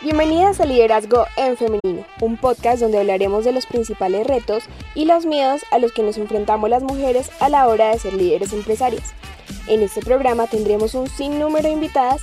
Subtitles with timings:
[0.00, 4.64] Bienvenidas a Liderazgo en Femenino, un podcast donde hablaremos de los principales retos
[4.94, 8.14] y los miedos a los que nos enfrentamos las mujeres a la hora de ser
[8.14, 9.14] líderes empresarias.
[9.68, 12.22] En este programa tendremos un sinnúmero de invitadas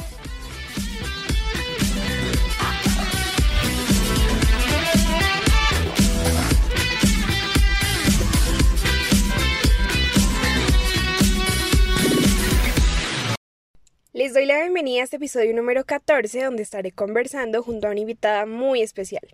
[14.31, 17.99] Les doy la bienvenida a este episodio número 14 donde estaré conversando junto a una
[17.99, 19.27] invitada muy especial.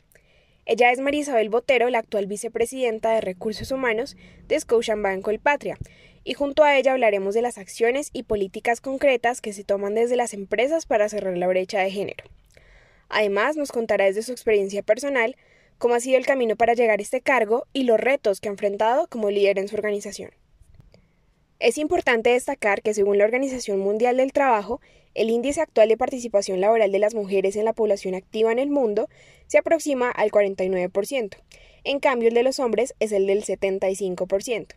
[0.66, 5.78] Ella es María Isabel Botero, la actual vicepresidenta de Recursos Humanos de Scotiabank Colpatria,
[6.24, 10.16] y junto a ella hablaremos de las acciones y políticas concretas que se toman desde
[10.16, 12.24] las empresas para cerrar la brecha de género.
[13.08, 15.36] Además, nos contará desde su experiencia personal
[15.78, 18.52] cómo ha sido el camino para llegar a este cargo y los retos que ha
[18.52, 20.32] enfrentado como líder en su organización.
[21.60, 24.80] Es importante destacar que según la Organización Mundial del Trabajo,
[25.16, 28.70] el índice actual de participación laboral de las mujeres en la población activa en el
[28.70, 29.10] mundo
[29.48, 31.38] se aproxima al 49%,
[31.84, 34.68] en cambio el de los hombres es el del 75%.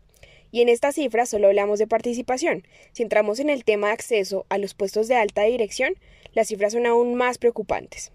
[0.53, 2.67] Y en esta cifra solo hablamos de participación.
[2.93, 5.97] Si entramos en el tema de acceso a los puestos de alta dirección,
[6.33, 8.11] las cifras son aún más preocupantes.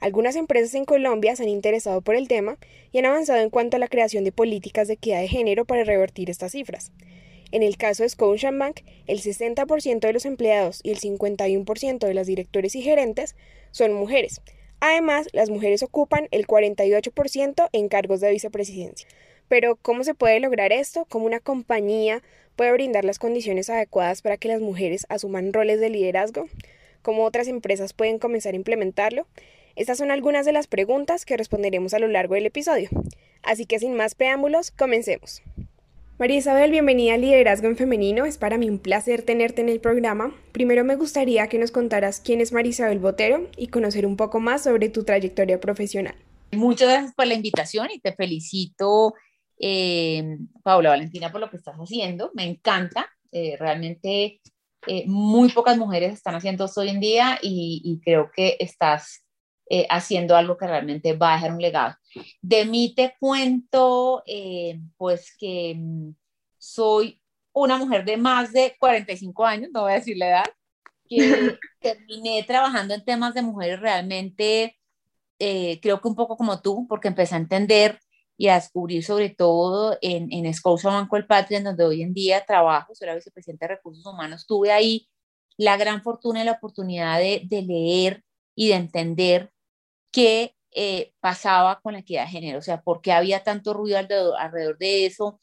[0.00, 2.58] Algunas empresas en Colombia se han interesado por el tema
[2.92, 5.82] y han avanzado en cuanto a la creación de políticas de equidad de género para
[5.82, 6.92] revertir estas cifras.
[7.52, 12.26] En el caso de Scotiabank, el 60% de los empleados y el 51% de las
[12.26, 13.36] directores y gerentes
[13.70, 14.40] son mujeres.
[14.80, 19.08] Además, las mujeres ocupan el 48% en cargos de vicepresidencia.
[19.48, 21.06] Pero, ¿cómo se puede lograr esto?
[21.08, 22.22] ¿Cómo una compañía
[22.56, 26.46] puede brindar las condiciones adecuadas para que las mujeres asuman roles de liderazgo?
[27.02, 29.26] ¿Cómo otras empresas pueden comenzar a implementarlo?
[29.76, 32.88] Estas son algunas de las preguntas que responderemos a lo largo del episodio.
[33.42, 35.42] Así que sin más preámbulos, comencemos.
[36.18, 38.24] María Isabel, bienvenida a Liderazgo en Femenino.
[38.24, 40.34] Es para mí un placer tenerte en el programa.
[40.50, 44.40] Primero me gustaría que nos contaras quién es María Isabel Botero y conocer un poco
[44.40, 46.14] más sobre tu trayectoria profesional.
[46.52, 49.12] Muchas gracias por la invitación y te felicito,
[49.58, 52.30] eh, Paula Valentina, por lo que estás haciendo.
[52.32, 53.10] Me encanta.
[53.30, 54.40] Eh, realmente
[54.86, 59.25] eh, muy pocas mujeres están haciendo esto hoy en día y, y creo que estás
[59.68, 61.96] eh, haciendo algo que realmente va a dejar un legado.
[62.40, 66.14] De mí te cuento, eh, pues que mm,
[66.56, 67.20] soy
[67.52, 70.44] una mujer de más de 45 años, no voy a decir la edad,
[71.08, 71.18] que
[71.80, 74.78] terminé trabajando en temas de mujeres realmente,
[75.40, 77.98] eh, creo que un poco como tú, porque empecé a entender
[78.36, 82.44] y a descubrir sobre todo en, en Scotia el Patria, en donde hoy en día
[82.46, 85.08] trabajo, soy la vicepresidenta de Recursos Humanos, tuve ahí
[85.56, 88.22] la gran fortuna y la oportunidad de, de leer
[88.54, 89.52] y de entender
[90.16, 93.98] qué eh, pasaba con la equidad de género, o sea, por qué había tanto ruido
[93.98, 95.38] alrededor, de eso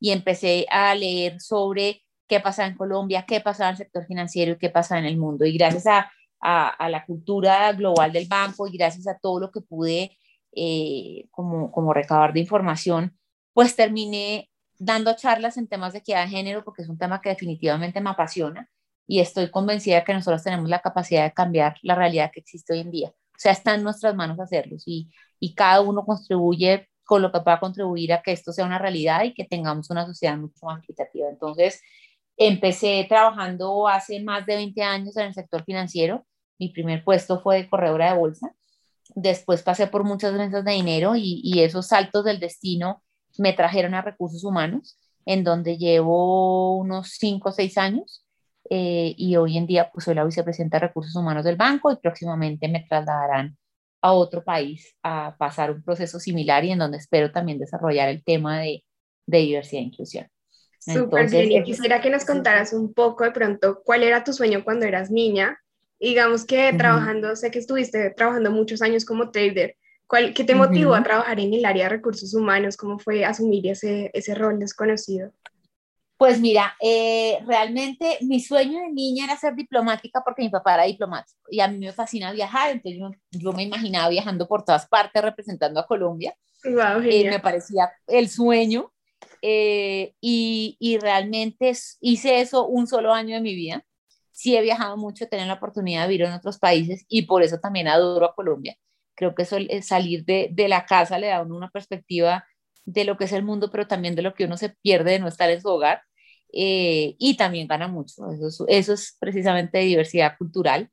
[0.00, 4.52] y empecé a leer sobre qué pasaba en Colombia, qué pasaba en el sector financiero
[4.54, 5.44] y qué pasaba en el mundo.
[5.44, 6.10] Y gracias a,
[6.40, 10.18] a, la cultura global del banco y gracias a todo lo que pude
[10.56, 13.16] eh, como, como recabar de información,
[13.52, 17.28] pues terminé dando charlas en temas de equidad de género porque es un tema que
[17.28, 18.68] definitivamente me apasiona
[19.06, 22.80] y estoy convencida que nosotros tenemos la capacidad de cambiar la realidad que existe hoy
[22.80, 23.12] en día.
[23.36, 27.40] O sea, está en nuestras manos hacerlos y, y cada uno contribuye con lo que
[27.40, 30.82] pueda contribuir a que esto sea una realidad y que tengamos una sociedad mucho más
[30.82, 31.28] equitativa.
[31.28, 31.80] Entonces,
[32.36, 36.26] empecé trabajando hace más de 20 años en el sector financiero.
[36.58, 38.52] Mi primer puesto fue de corredora de bolsa.
[39.14, 43.02] Después pasé por muchas mesas de dinero y, y esos saltos del destino
[43.38, 48.25] me trajeron a recursos humanos, en donde llevo unos 5 o 6 años
[48.70, 51.96] eh, y hoy en día pues soy la vicepresidenta de recursos humanos del banco y
[51.96, 53.56] próximamente me trasladarán
[54.02, 58.22] a otro país a pasar un proceso similar y en donde espero también desarrollar el
[58.22, 58.84] tema de,
[59.26, 60.26] de diversidad e inclusión.
[60.78, 64.86] Súper y quisiera que nos contaras un poco de pronto cuál era tu sueño cuando
[64.86, 65.58] eras niña.
[65.98, 69.76] Digamos que trabajando, sé que estuviste trabajando muchos años como trader.
[70.06, 72.76] ¿Cuál, ¿Qué te motivó a trabajar en el área de recursos humanos?
[72.76, 75.32] ¿Cómo fue asumir ese, ese rol desconocido?
[76.18, 80.84] Pues mira, eh, realmente mi sueño de niña era ser diplomática porque mi papá era
[80.84, 85.22] diplomático y a mí me fascina viajar, entonces yo, me imaginaba viajando por todas partes
[85.22, 86.34] representando a Colombia.
[86.64, 88.92] Wow, eh, me parecía el sueño
[89.42, 93.84] eh, y, y, realmente hice eso un solo año de mi vida.
[94.32, 97.42] Sí he viajado mucho, he tenido la oportunidad de vivir en otros países y por
[97.42, 98.76] eso también adoro a Colombia.
[99.14, 102.44] Creo que eso, salir de, de la casa le da a uno una perspectiva
[102.86, 105.18] de lo que es el mundo, pero también de lo que uno se pierde de
[105.18, 106.02] no estar en su hogar.
[106.52, 108.30] Eh, y también gana mucho.
[108.30, 110.90] Eso, eso es precisamente diversidad cultural.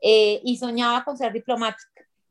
[0.00, 1.88] Eh, y soñaba con ser diplomática.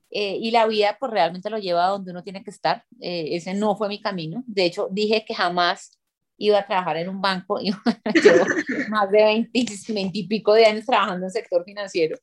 [0.10, 2.84] Eh, y la vida pues realmente lo lleva a donde uno tiene que estar.
[3.00, 4.44] ese no fue mi camino.
[4.48, 6.00] De hecho, dije que jamás
[6.38, 7.60] iba a trabajar en un banco.
[7.60, 8.46] llevo
[8.90, 12.18] más de 20, 20 y pico de años trabajando en el sector financiero.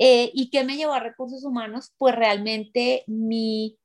[0.00, 1.92] ¿Y qué me llevó a recursos humanos?
[1.98, 3.76] Pues realmente mi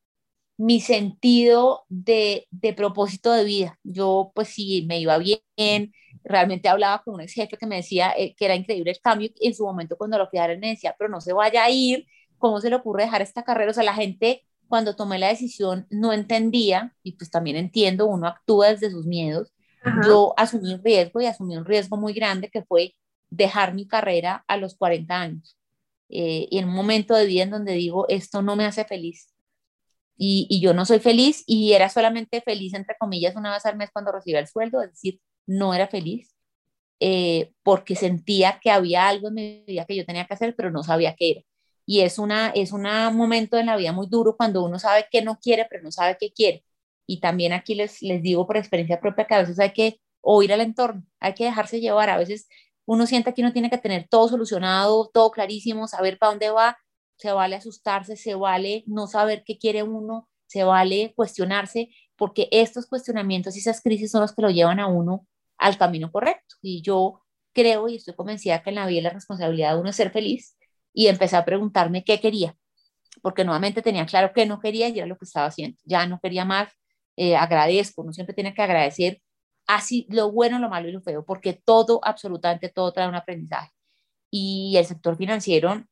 [0.58, 3.80] mi sentido de, de, propósito de vida.
[3.84, 8.14] Yo, pues sí, me iba bien, realmente hablaba con un ex jefe que me decía
[8.18, 9.30] eh, que era increíble el cambio.
[9.42, 12.06] En su momento, cuando lo fui a me decía, pero no se vaya a ir,
[12.38, 13.72] ¿cómo se le ocurre dejar esta carrera?
[13.72, 18.28] O sea, la gente, cuando tomé la decisión, no entendía, y pues también entiendo, uno
[18.28, 19.54] actúa desde sus miedos.
[20.06, 22.96] Yo asumí un riesgo y asumí un riesgo muy grande que fue
[23.30, 25.58] dejar mi carrera a los 40 años.
[26.10, 29.33] Eh, y en un momento de vida en donde digo, esto no me hace feliz,
[30.18, 33.90] y, yo no soy feliz y era solamente feliz, entre comillas, una vez al mes
[33.92, 36.34] cuando recibía el sueldo, es decir, no era feliz
[37.00, 40.72] eh, porque sentía que había algo en mi vida que yo tenía que hacer, pero
[40.72, 41.42] no sabía qué era.
[41.86, 42.84] Y es, una, es un
[43.14, 46.18] momento en la vida muy duro cuando uno sabe qué no quiere, pero no sabe
[46.20, 46.64] qué quiere.
[47.06, 50.54] Y también aquí les, les digo por experiencia propia que a veces hay que oír
[50.54, 52.10] al entorno, hay que dejarse llevar.
[52.10, 52.48] A veces
[52.86, 56.78] uno siente que uno tiene que tener todo solucionado, todo clarísimo, saber para dónde va,
[57.24, 62.86] se vale asustarse, se vale no saber qué quiere uno, se vale cuestionarse, porque estos
[62.86, 65.26] cuestionamientos y esas crisis son los que lo llevan a uno
[65.58, 66.56] al camino correcto.
[66.62, 67.22] Y yo
[67.54, 70.58] creo y estoy convencida que en la vida la responsabilidad de uno es ser feliz
[70.94, 72.58] y empecé a preguntarme qué quería,
[73.22, 75.78] porque nuevamente tenía claro que no quería y era lo que estaba haciendo.
[75.86, 76.74] Ya no quería más,
[77.16, 79.22] eh, agradezco, uno siempre tiene que agradecer
[79.66, 83.72] así lo bueno, lo malo y lo feo, porque todo, absolutamente todo trae un aprendizaje.
[84.30, 85.86] Y el sector financiero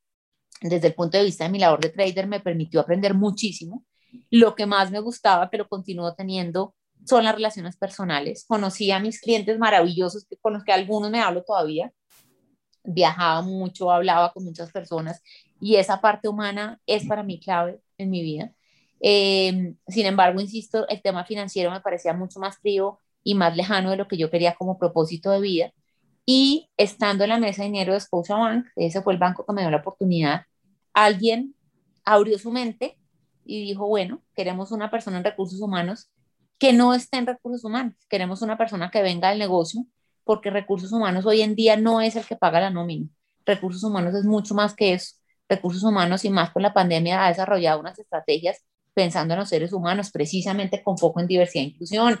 [0.62, 3.84] desde el punto de vista de mi labor de trader, me permitió aprender muchísimo.
[4.30, 6.74] Lo que más me gustaba, pero continúo teniendo,
[7.06, 8.44] son las relaciones personales.
[8.46, 11.92] Conocí a mis clientes maravillosos, con los que algunos me hablo todavía.
[12.84, 15.22] Viajaba mucho, hablaba con muchas personas
[15.60, 18.52] y esa parte humana es para mí clave en mi vida.
[19.00, 23.90] Em, sin embargo, insisto, el tema financiero me parecía mucho más frío y más lejano
[23.90, 25.72] de lo que yo quería como propósito de vida.
[26.26, 29.62] Y estando en la mesa de dinero de Scotiabank, ese fue el banco que me
[29.62, 30.42] dio la oportunidad,
[30.94, 31.54] alguien
[32.04, 32.98] abrió su mente
[33.44, 36.10] y dijo, bueno, queremos una persona en recursos humanos
[36.58, 39.84] que no esté en recursos humanos, queremos una persona que venga del negocio,
[40.24, 43.08] porque recursos humanos hoy en día no es el que paga la nómina.
[43.44, 45.16] Recursos humanos es mucho más que eso.
[45.48, 49.72] Recursos humanos y más con la pandemia ha desarrollado unas estrategias pensando en los seres
[49.72, 52.20] humanos, precisamente con foco en diversidad e inclusión,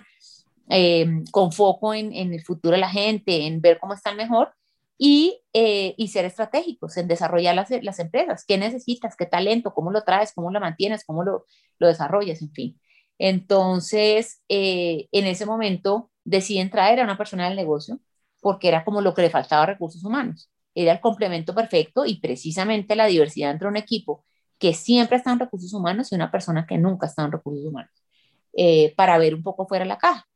[0.68, 4.52] eh, con foco en, en, el futuro de la gente, en ver cómo están mejor
[4.98, 8.44] y, eh, y ser estratégicos en desarrollar las, las, empresas.
[8.46, 9.16] ¿Qué necesitas?
[9.16, 9.74] ¿Qué talento?
[9.74, 10.32] ¿Cómo lo traes?
[10.34, 11.04] ¿Cómo lo mantienes?
[11.04, 11.46] ¿Cómo lo,
[11.78, 12.42] lo desarrollas?
[12.42, 12.80] En fin.
[13.18, 18.00] Entonces, eh, en ese momento deciden traer a una persona del negocio
[18.40, 20.50] porque era como lo que le faltaba recursos humanos.
[20.74, 24.24] Era el complemento perfecto y precisamente la diversidad entre un equipo
[24.58, 27.90] que siempre está en recursos humanos y una persona que nunca está en recursos humanos,
[28.52, 30.26] eh, para ver un poco fuera de la caja.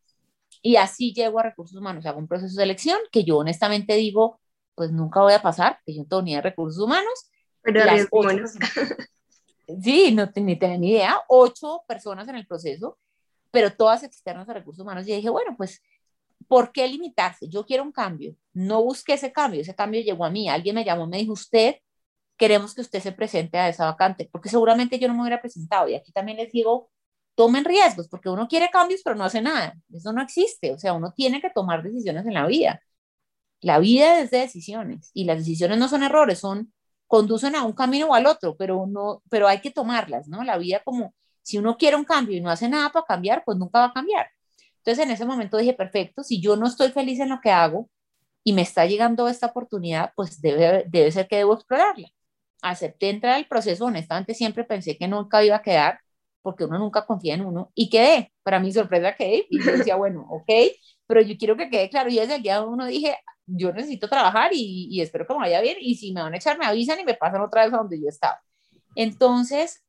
[0.62, 4.40] Y así llego a recursos humanos, hago un proceso de selección que yo honestamente digo,
[4.76, 7.30] pues nunca voy a pasar, que yo no tengo ni de recursos humanos.
[7.62, 8.44] Pero las ocho,
[9.82, 12.98] sí, no ni tenía ni idea, ocho personas en el proceso,
[13.50, 15.08] pero todas externas a recursos humanos.
[15.08, 15.82] Y dije, bueno, pues,
[16.46, 17.48] ¿por qué limitarse?
[17.48, 18.36] Yo quiero un cambio.
[18.52, 20.48] No busqué ese cambio, ese cambio llegó a mí.
[20.48, 21.76] Alguien me llamó, me dijo, usted,
[22.36, 25.88] queremos que usted se presente a esa vacante, porque seguramente yo no me hubiera presentado.
[25.88, 26.90] Y aquí también les digo,
[27.34, 29.74] tomen riesgos, porque uno quiere cambios, pero no hace nada.
[29.92, 30.72] Eso no existe.
[30.72, 32.80] O sea, uno tiene que tomar decisiones en la vida.
[33.66, 36.72] La vida es de decisiones y las decisiones no son errores, son
[37.08, 40.44] conducen a un camino o al otro, pero no, pero hay que tomarlas, ¿no?
[40.44, 43.58] La vida como si uno quiere un cambio y no hace nada para cambiar, pues
[43.58, 44.28] nunca va a cambiar.
[44.76, 47.90] Entonces en ese momento dije, perfecto, si yo no estoy feliz en lo que hago
[48.44, 52.08] y me está llegando esta oportunidad, pues debe, debe ser que debo explorarla.
[52.62, 55.98] Acepté entrar al proceso, honestamente siempre pensé que nunca iba a quedar,
[56.40, 59.96] porque uno nunca confía en uno, y quedé, para mi sorpresa quedé, y yo decía,
[59.96, 60.50] bueno, ok,
[61.08, 64.50] pero yo quiero que quede claro, y desde el día uno dije, yo necesito trabajar
[64.52, 67.04] y, espero que me vaya bien y si me van a echar me avisan y
[67.04, 68.40] me pasan otra vez a donde yo estaba.
[68.94, 69.84] Entonces,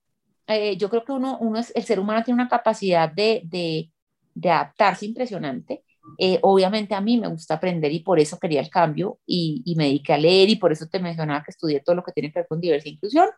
[0.47, 3.91] eh, yo creo que uno, uno es, el ser humano tiene una capacidad de, de,
[4.33, 5.83] de adaptarse impresionante.
[6.17, 9.75] Eh, obviamente a mí me gusta aprender y por eso quería el cambio y, y,
[9.75, 12.31] me dediqué a leer y por eso te mencionaba que estudié todo lo que tiene
[12.31, 13.29] que ver con diversidad e inclusión.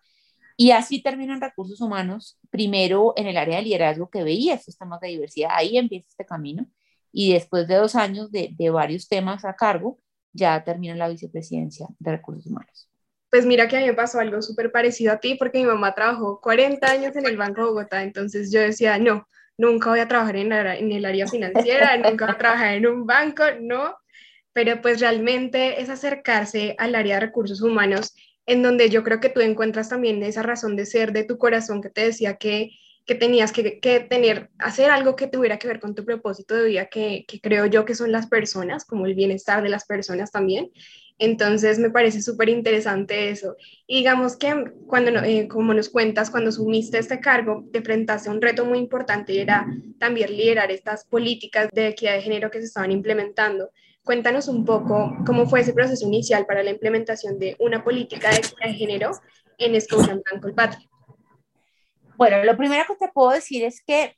[0.55, 4.77] Y así termino en recursos humanos, primero en el área de liderazgo que veía estos
[4.77, 6.67] temas de diversidad, ahí empieza este camino
[7.11, 9.99] y después de dos años de, de varios temas a cargo,
[10.33, 12.89] ya termina la vicepresidencia de recursos humanos.
[13.29, 15.93] Pues mira que a mí me pasó algo súper parecido a ti porque mi mamá
[15.93, 20.07] trabajó 40 años en el Banco de Bogotá, entonces yo decía, no, nunca voy a
[20.07, 23.95] trabajar en, en el área financiera, nunca voy a trabajar en un banco, no,
[24.53, 28.15] pero pues realmente es acercarse al área de recursos humanos
[28.47, 31.83] en donde yo creo que tú encuentras también esa razón de ser de tu corazón
[31.83, 32.71] que te decía que,
[33.09, 36.85] que tenías que, tener, hacer algo que tuviera que ver con tu propósito de vida,
[36.85, 40.69] que, creo yo que son las personas, como el bienestar de las personas también.
[41.17, 43.55] Entonces me parece súper interesante eso.
[43.87, 44.53] Y digamos que
[44.85, 48.77] cuando, eh, como nos cuentas, cuando sumiste este cargo, te enfrentaste a un reto muy
[48.77, 49.65] importante y era
[49.97, 53.71] también liderar estas políticas de equidad de género que se estaban implementando.
[54.03, 58.35] Cuéntanos un poco cómo fue ese proceso inicial para la implementación de una política de
[58.35, 59.11] equidad de género
[59.57, 60.88] en Scotiabank Colpatria.
[62.19, 64.17] Bueno, lo primero que te puedo decir es que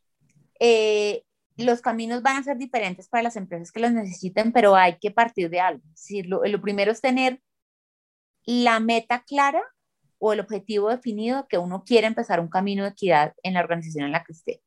[0.60, 1.24] eh,
[1.55, 5.12] los caminos van a ser diferentes para las empresas que los necesiten, pero hay que
[5.12, 5.84] partir de algo.
[5.93, 7.39] Es lo, primero es tener
[8.43, 9.62] la meta clara
[10.17, 14.05] o el objetivo definido que uno quiere empezar un camino de equidad en la organización
[14.05, 14.63] en la que esté.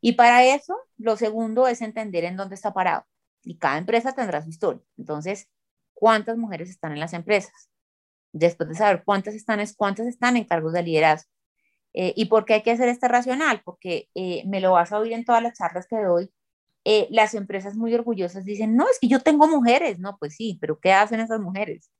[0.00, 3.04] Y para eso, lo segundo es entender en dónde está parado.
[3.42, 4.80] Y cada empresa tendrá su historia.
[4.96, 5.46] Entonces,
[5.92, 7.68] ¿cuántas mujeres están en las empresas?
[8.32, 11.30] Después de saber cuántas están, es cuántas están en cargos de liderazgo.
[11.94, 13.62] Eh, ¿Y por qué hay que hacer este racional?
[13.64, 16.30] Porque eh, me lo vas a oír en todas las charlas que doy.
[16.84, 19.98] Eh, las empresas muy orgullosas dicen, no, es que yo tengo mujeres.
[19.98, 21.90] No, pues sí, pero ¿qué hacen esas mujeres?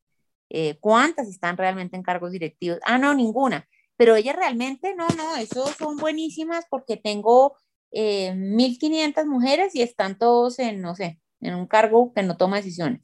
[0.80, 2.78] ¿Cuántas están realmente en cargos directivos?
[2.84, 3.66] Ah, no, ninguna.
[3.96, 7.56] Pero ellas realmente, no, no, eso son buenísimas porque tengo
[7.90, 13.00] 1.500 mujeres y están todos en, no sé, en un cargo que no toma decisiones.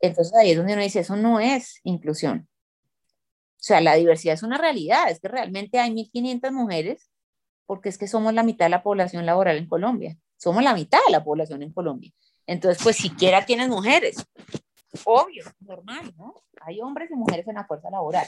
[0.00, 2.48] Entonces ahí es donde uno dice, eso no es inclusión.
[3.62, 7.08] O sea, la diversidad es una realidad, es que realmente hay 1.500 mujeres,
[7.64, 10.18] porque es que somos la mitad de la población laboral en Colombia.
[10.36, 12.10] Somos la mitad de la población en Colombia.
[12.44, 14.26] Entonces, pues siquiera tienes mujeres.
[15.04, 16.34] Obvio, normal, ¿no?
[16.62, 18.26] Hay hombres y mujeres en la fuerza laboral.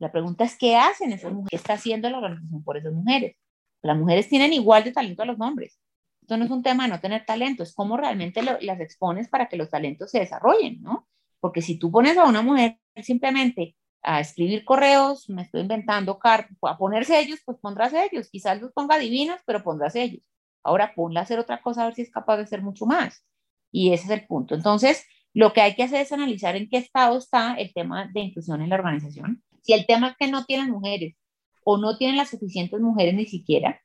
[0.00, 1.50] La pregunta es, ¿qué hacen esas mujeres?
[1.50, 3.36] ¿Qué está haciendo la organización por esas mujeres?
[3.82, 5.78] Las mujeres tienen igual de talento a los hombres.
[6.22, 9.48] Esto no es un tema de no tener talento, es cómo realmente las expones para
[9.48, 11.06] que los talentos se desarrollen, ¿no?
[11.38, 16.56] Porque si tú pones a una mujer simplemente a escribir correos, me estoy inventando cartas,
[16.62, 20.22] a ponerse ellos, pues pondrás ellos, quizás los ponga divinos, pero pondrás ellos.
[20.62, 23.24] Ahora ponla a hacer otra cosa a ver si es capaz de hacer mucho más.
[23.70, 24.54] Y ese es el punto.
[24.54, 28.20] Entonces, lo que hay que hacer es analizar en qué estado está el tema de
[28.20, 29.42] inclusión en la organización.
[29.62, 31.16] Si el tema es que no tienen mujeres
[31.64, 33.80] o no tienen las suficientes mujeres ni siquiera,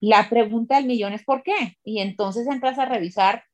[0.00, 1.76] la pregunta del millón es ¿por qué?
[1.84, 3.44] Y entonces entras a revisar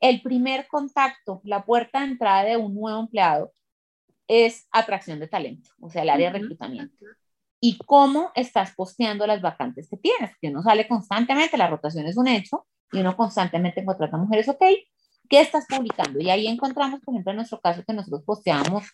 [0.00, 3.52] el primer contacto, la puerta de entrada de un nuevo empleado
[4.28, 6.94] es atracción de talento, o sea, el área de reclutamiento.
[7.60, 12.16] Y cómo estás posteando las vacantes que tienes, que uno sale constantemente, la rotación es
[12.16, 14.62] un hecho, y uno constantemente contrata mujeres, ok,
[15.28, 16.20] ¿qué estás publicando?
[16.20, 18.84] Y ahí encontramos, por ejemplo, en nuestro caso, que nosotros posteábamos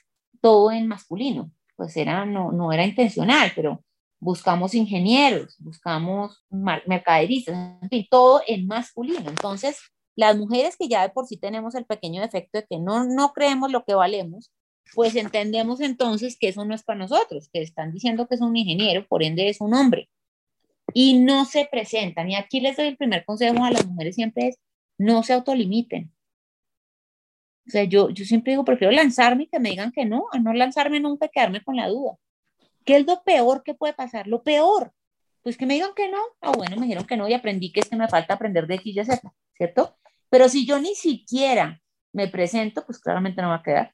[0.41, 3.85] todo en masculino, pues era, no, no era intencional, pero
[4.21, 9.29] buscamos ingenieros, buscamos mercaderistas, en fin, todo en masculino.
[9.29, 9.79] Entonces,
[10.17, 13.33] las mujeres que ya de por sí tenemos el pequeño defecto de que no, no
[13.33, 14.53] creemos lo que valemos,
[14.93, 18.57] pues entendemos entonces que eso no es para nosotros, que están diciendo que es un
[18.57, 20.09] ingeniero, por ende es un hombre.
[20.93, 22.31] Y no se presentan.
[22.31, 24.59] Y aquí les doy el primer consejo a las mujeres siempre es,
[24.99, 26.13] no se autolimiten.
[27.67, 30.39] O sea, yo, yo siempre digo, prefiero lanzarme y que me digan que no, a
[30.39, 32.17] no lanzarme nunca y quedarme con la duda.
[32.85, 34.27] ¿Qué es lo peor que puede pasar?
[34.27, 34.93] Lo peor.
[35.43, 36.19] Pues que me digan que no.
[36.41, 38.75] Ah, bueno, me dijeron que no y aprendí que es que me falta aprender de
[38.77, 39.97] X y Z, ¿cierto?
[40.29, 41.81] Pero si yo ni siquiera
[42.13, 43.94] me presento, pues claramente no va a quedar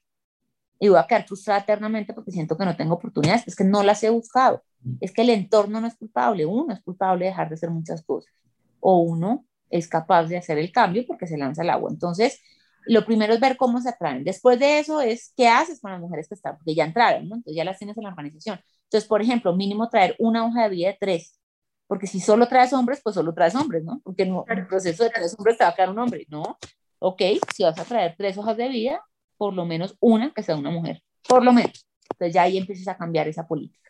[0.81, 3.83] y voy a quedar frustrada eternamente porque siento que no tengo oportunidades, es que no
[3.83, 4.63] las he buscado,
[4.99, 8.03] es que el entorno no es culpable, uno es culpable de dejar de hacer muchas
[8.03, 8.33] cosas,
[8.79, 11.91] o uno es capaz de hacer el cambio porque se lanza al agua.
[11.91, 12.41] Entonces,
[12.87, 14.23] lo primero es ver cómo se atraen.
[14.23, 17.35] Después de eso es qué haces con las mujeres que están, porque ya entraron, ¿no?
[17.35, 18.59] Entonces ya las tienes en la organización.
[18.85, 21.39] Entonces, por ejemplo, mínimo traer una hoja de vida de tres,
[21.85, 24.01] porque si solo traes hombres, pues solo traes hombres, ¿no?
[24.03, 26.57] Porque en el proceso de tres hombres te va a quedar un hombre, ¿no?
[26.97, 27.21] Ok,
[27.53, 28.99] si vas a traer tres hojas de vida,
[29.41, 31.87] por lo menos una que sea una mujer, por lo menos.
[32.11, 33.89] Entonces ya ahí empiezas a cambiar esa política.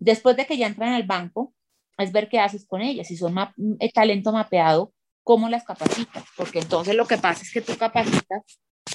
[0.00, 1.54] Después de que ya entran al banco,
[1.98, 3.06] es ver qué haces con ellas.
[3.06, 3.36] Si son
[3.78, 8.42] el talento mapeado, cómo las capacitas, porque entonces lo que pasa es que tú capacitas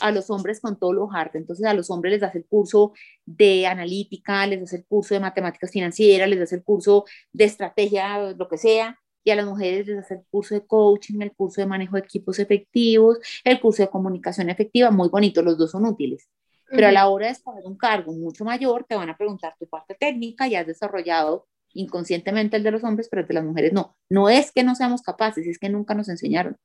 [0.02, 1.38] a los hombres con todo lo hard.
[1.38, 2.92] Entonces a los hombres les das el curso
[3.26, 8.34] de analítica, les das el curso de matemáticas financieras, les das el curso de estrategia,
[8.34, 11.62] lo que sea, y a las mujeres les hace el curso de coaching, el curso
[11.62, 15.86] de manejo de equipos efectivos, el curso de comunicación efectiva, muy bonito, los dos son
[15.86, 16.30] útiles.
[16.70, 19.68] Pero a la hora de escoger un cargo mucho mayor, te van a preguntar tu
[19.68, 23.74] parte técnica y has desarrollado inconscientemente el de los hombres, pero el de las mujeres
[23.74, 23.96] no.
[24.10, 26.58] No es que no seamos capaces, es que nunca nos enseñaron.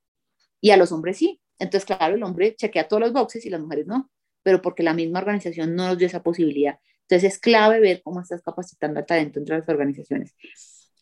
[0.61, 1.41] Y a los hombres sí.
[1.59, 4.11] Entonces, claro, el hombre chequea todos los boxes y las mujeres no,
[4.43, 6.79] pero porque la misma organización no nos dio esa posibilidad.
[7.03, 10.35] Entonces es clave ver cómo estás capacitando el talento entre las organizaciones.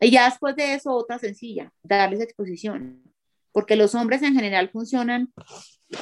[0.00, 3.02] Y ya después de eso, otra sencilla, darles exposición,
[3.52, 5.32] porque los hombres en general funcionan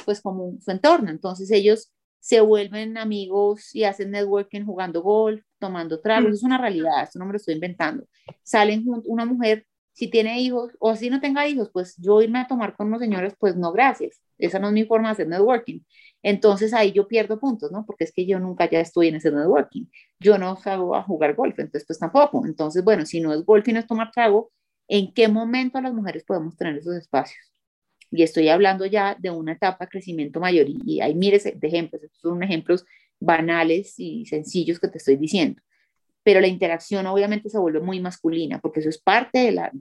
[0.03, 6.01] pues como su entorno, entonces ellos se vuelven amigos y hacen networking jugando golf, tomando
[6.01, 6.33] tragos, mm.
[6.33, 8.03] es una realidad, esto no me lo estoy inventando.
[8.41, 12.39] Salen juntos, una mujer, si tiene hijos o si no tenga hijos, pues yo irme
[12.39, 15.27] a tomar con unos señores, pues no, gracias, esa no es mi forma de hacer
[15.27, 15.81] networking.
[16.25, 17.85] Entonces ahí yo pierdo puntos, ¿no?
[17.85, 19.85] Porque es que yo nunca ya estoy en ese networking.
[20.19, 22.47] Yo no salgo a jugar golf, entonces pues tampoco.
[22.47, 24.51] Entonces, bueno, si no es golf y no es tomar trago,
[24.87, 27.53] ¿en qué momento las mujeres podemos tener esos espacios?
[28.09, 32.01] Y estoy hablando ya de una etapa de crecimiento mayor y, hay miles de ejemplos,
[32.01, 32.85] estos son ejemplos
[33.19, 35.61] banales y sencillos que te estoy diciendo.
[36.23, 39.71] Pero la interacción obviamente se vuelve muy masculina porque eso es parte de la,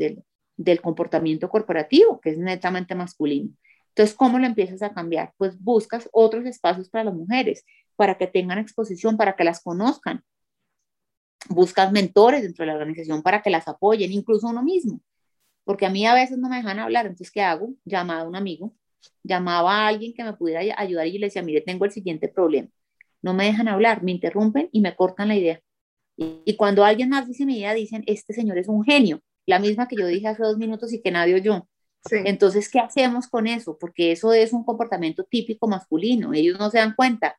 [0.58, 3.48] del comportamiento corporativo, que es netamente masculino.
[3.94, 5.32] Entonces, ¿cómo lo empiezas a cambiar?
[5.36, 10.24] Pues buscas otros espacios para las mujeres, para que tengan exposición, para que las conozcan.
[11.48, 15.00] Buscas mentores dentro de la organización para que las apoyen, incluso uno mismo.
[15.64, 17.74] Porque a mí a veces no me dejan hablar, entonces, ¿qué hago?
[17.84, 18.74] Llamaba a un amigo,
[19.22, 22.68] llamaba a alguien que me pudiera ayudar y le decía, mire, tengo el siguiente problema.
[23.22, 25.60] No me dejan hablar, me interrumpen y me cortan la idea.
[26.16, 29.58] Y, y cuando alguien más dice mi idea, dicen, este señor es un genio, la
[29.60, 31.68] misma que yo dije hace dos minutos y que nadie oyó.
[32.10, 33.78] Entonces, ¿qué hacemos con eso?
[33.78, 36.34] Porque eso es un comportamiento típico masculino.
[36.34, 37.38] Ellos no se dan cuenta.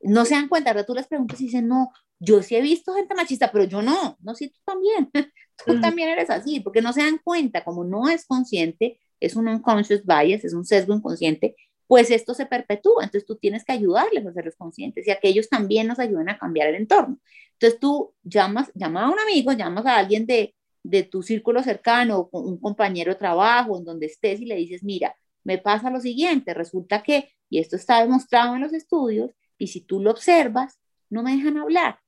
[0.00, 0.70] No se dan cuenta.
[0.70, 3.82] Ahora tú les preguntas y dicen, no, yo sí he visto gente machista, pero yo
[3.82, 4.16] no.
[4.20, 5.10] No, sí, tú también.
[5.66, 7.64] tú también eres así, porque no se dan cuenta.
[7.64, 11.56] Como no es consciente, es un unconscious bias, es un sesgo inconsciente,
[11.86, 13.04] pues esto se perpetúa.
[13.04, 16.28] Entonces tú tienes que ayudarles a ser conscientes y a que ellos también nos ayuden
[16.28, 17.18] a cambiar el entorno.
[17.52, 22.28] Entonces tú llamas, llamas a un amigo, llamas a alguien de, de tu círculo cercano,
[22.32, 26.54] un compañero de trabajo, en donde estés y le dices, mira, me pasa lo siguiente,
[26.54, 30.78] resulta que, y esto está demostrado en los estudios, y si tú lo observas,
[31.10, 32.00] no me dejan hablar.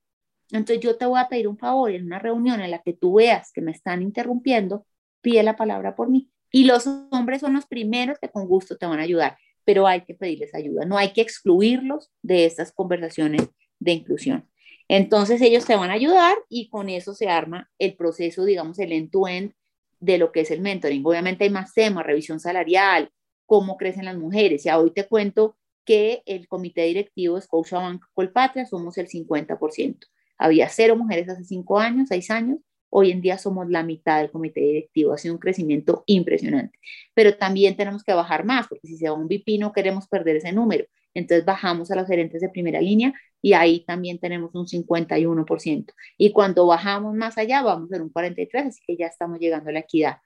[0.52, 3.14] Entonces yo te voy a pedir un favor en una reunión en la que tú
[3.14, 4.86] veas que me están interrumpiendo,
[5.20, 6.30] pide la palabra por mí.
[6.50, 10.02] Y los hombres son los primeros que con gusto te van a ayudar, pero hay
[10.02, 14.48] que pedirles ayuda, no hay que excluirlos de estas conversaciones de inclusión.
[14.92, 18.90] Entonces ellos te van a ayudar y con eso se arma el proceso, digamos, el
[18.90, 19.52] end-to-end
[20.00, 21.06] de lo que es el mentoring.
[21.06, 23.08] Obviamente hay más temas, revisión salarial,
[23.46, 24.64] cómo crecen las mujeres.
[24.64, 30.08] Ya hoy te cuento que el comité directivo de Scotiabank Colpatria somos el 50%.
[30.36, 32.58] Había cero mujeres hace cinco años, seis años,
[32.92, 36.76] Hoy en día somos la mitad del comité directivo, ha sido un crecimiento impresionante.
[37.14, 40.36] Pero también tenemos que bajar más, porque si se va un VP no queremos perder
[40.36, 40.86] ese número.
[41.14, 45.92] Entonces bajamos a los gerentes de primera línea y ahí también tenemos un 51%.
[46.18, 49.70] Y cuando bajamos más allá vamos a ver un 43%, así que ya estamos llegando
[49.70, 50.18] a la equidad.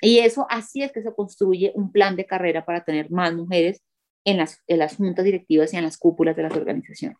[0.00, 3.82] Y eso así es que se construye un plan de carrera para tener más mujeres
[4.24, 7.18] en las, en las juntas directivas y en las cúpulas de las organizaciones.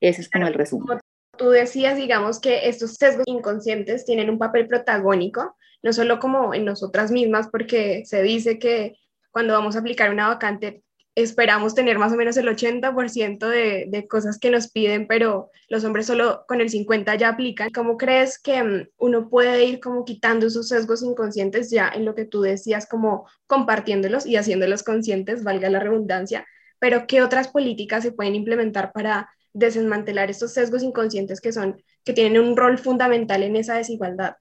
[0.00, 0.98] Ese es como el resumen.
[1.36, 6.64] Tú decías, digamos, que estos sesgos inconscientes tienen un papel protagónico, no solo como en
[6.64, 8.96] nosotras mismas, porque se dice que
[9.32, 10.83] cuando vamos a aplicar una vacante
[11.14, 15.84] esperamos tener más o menos el 80% de, de, cosas que nos piden, pero los
[15.84, 17.70] hombres solo con el 50% ya aplican.
[17.70, 22.14] ¿Cómo crees que mm, uno puede ir como quitando esos sesgos inconscientes ya en lo
[22.14, 26.46] que tú decías, como compartiéndolos y haciéndolos conscientes, valga la redundancia?
[26.80, 32.12] Pero ¿qué otras políticas se pueden implementar para desmantelar estos sesgos inconscientes que son, que
[32.12, 34.36] tienen un rol fundamental en esa desigualdad?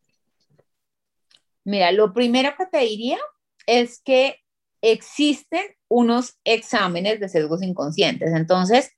[1.63, 3.19] Mira, lo primero que te diría
[3.67, 4.42] es que
[4.83, 8.31] existen unos exámenes de sesgos inconscientes.
[8.33, 8.91] Entonces,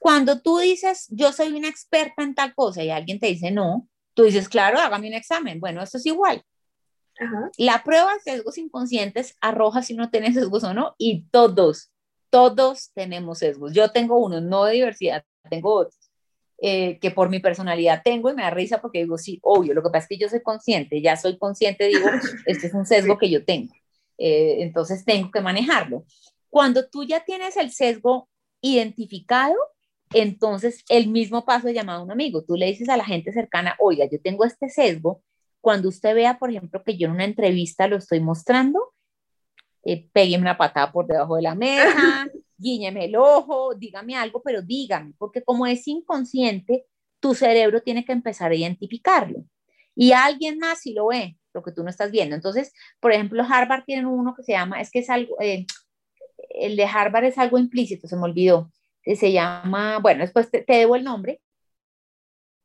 [0.00, 3.88] cuando tú dices, yo soy una experta en tal cosa y alguien te dice no,
[4.14, 5.60] tú dices, claro, hágame un examen.
[5.60, 6.42] Bueno, esto es igual.
[7.56, 11.90] La prueba de sesgos inconscientes arroja si no tienes sesgos o no, y todos
[12.30, 13.72] todos tenemos sesgos.
[13.72, 15.96] Yo tengo uno, no de diversidad, tengo otros.
[16.60, 19.82] Eh, que por mi personalidad tengo y me da risa porque digo, sí, obvio, lo
[19.82, 22.08] que pasa es que yo soy consciente, ya soy consciente, digo,
[22.46, 23.72] este es un sesgo que yo tengo,
[24.18, 26.04] eh, entonces tengo que manejarlo.
[26.50, 28.28] Cuando tú ya tienes el sesgo
[28.60, 29.56] identificado,
[30.12, 33.32] entonces el mismo paso es llamado a un amigo, tú le dices a la gente
[33.32, 35.22] cercana, oiga, yo tengo este sesgo,
[35.60, 38.94] cuando usted vea, por ejemplo, que yo en una entrevista lo estoy mostrando,
[39.84, 42.28] eh, una patada por debajo de la mesa,
[42.58, 46.86] guíñeme el ojo, dígame algo, pero dígame, porque como es inconsciente,
[47.20, 49.44] tu cerebro tiene que empezar a identificarlo.
[49.94, 52.34] Y alguien más si lo ve, lo que tú no estás viendo.
[52.34, 55.66] Entonces, por ejemplo, Harvard tiene uno que se llama, es que es algo, eh,
[56.50, 58.70] el de Harvard es algo implícito, se me olvidó.
[59.04, 61.40] Eh, se llama, bueno, después te, debo el nombre,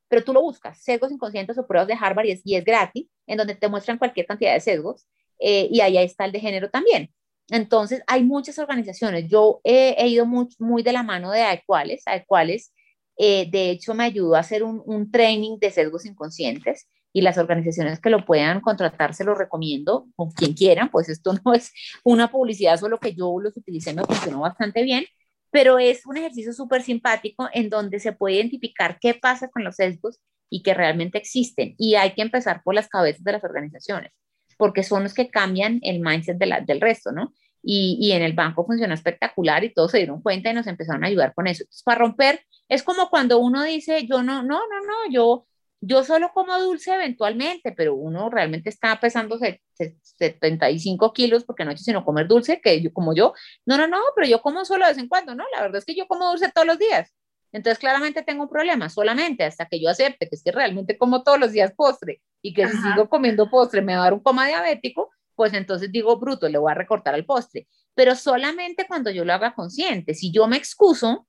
[0.08, 3.08] pero tú lo buscas, sesgos inconscientes o pruebas de Harvard y es, y es gratis,
[3.28, 5.08] en donde te muestran cualquier cantidad de sesgos
[5.40, 7.10] eh, y ahí está el de género también.
[7.50, 9.28] Entonces, hay muchas organizaciones.
[9.30, 12.04] Yo he, ido muy, muy, de la mano de AEQuales.
[12.08, 12.74] AEQuales
[13.18, 17.38] Eh, de hecho, me ayudó a hacer un, un, training de sesgos inconscientes y las
[17.38, 21.72] organizaciones que lo puedan contratar se lo recomiendo con quien quieran, pues esto no es
[22.04, 25.06] una publicidad, solo que yo los utilicé, me funcionó bastante bien,
[25.52, 29.76] pero es un ejercicio súper simpático en donde se puede identificar qué pasa con los
[29.76, 31.76] sesgos y que realmente existen.
[31.78, 34.12] Y hay que empezar por las cabezas de las organizaciones,
[34.58, 37.34] porque son los que cambian el mindset de la, del resto, ¿no?
[37.62, 41.04] Y, y, en el banco funcionó espectacular y todos se dieron cuenta y nos empezaron
[41.04, 41.64] a ayudar con eso.
[41.64, 45.46] Entonces, para romper, es como cuando uno dice, yo no, no, no, no, yo,
[45.86, 49.38] yo solo como dulce eventualmente, pero uno realmente está pesando
[49.78, 53.34] 75 kilos porque no he hecho sino comer dulce, que yo como yo,
[53.66, 55.44] no, no, no, pero yo como solo de vez en cuando, ¿no?
[55.54, 57.14] La verdad es que yo como dulce todos los días.
[57.52, 61.22] Entonces, claramente tengo un problema, solamente hasta que yo acepte que es que realmente como
[61.22, 64.22] todos los días postre y que si sigo comiendo postre me va a dar un
[64.22, 67.68] coma diabético, pues entonces digo, bruto, le voy a recortar al postre.
[67.94, 70.14] Pero solamente cuando yo lo haga consciente.
[70.14, 71.28] Si yo me excuso,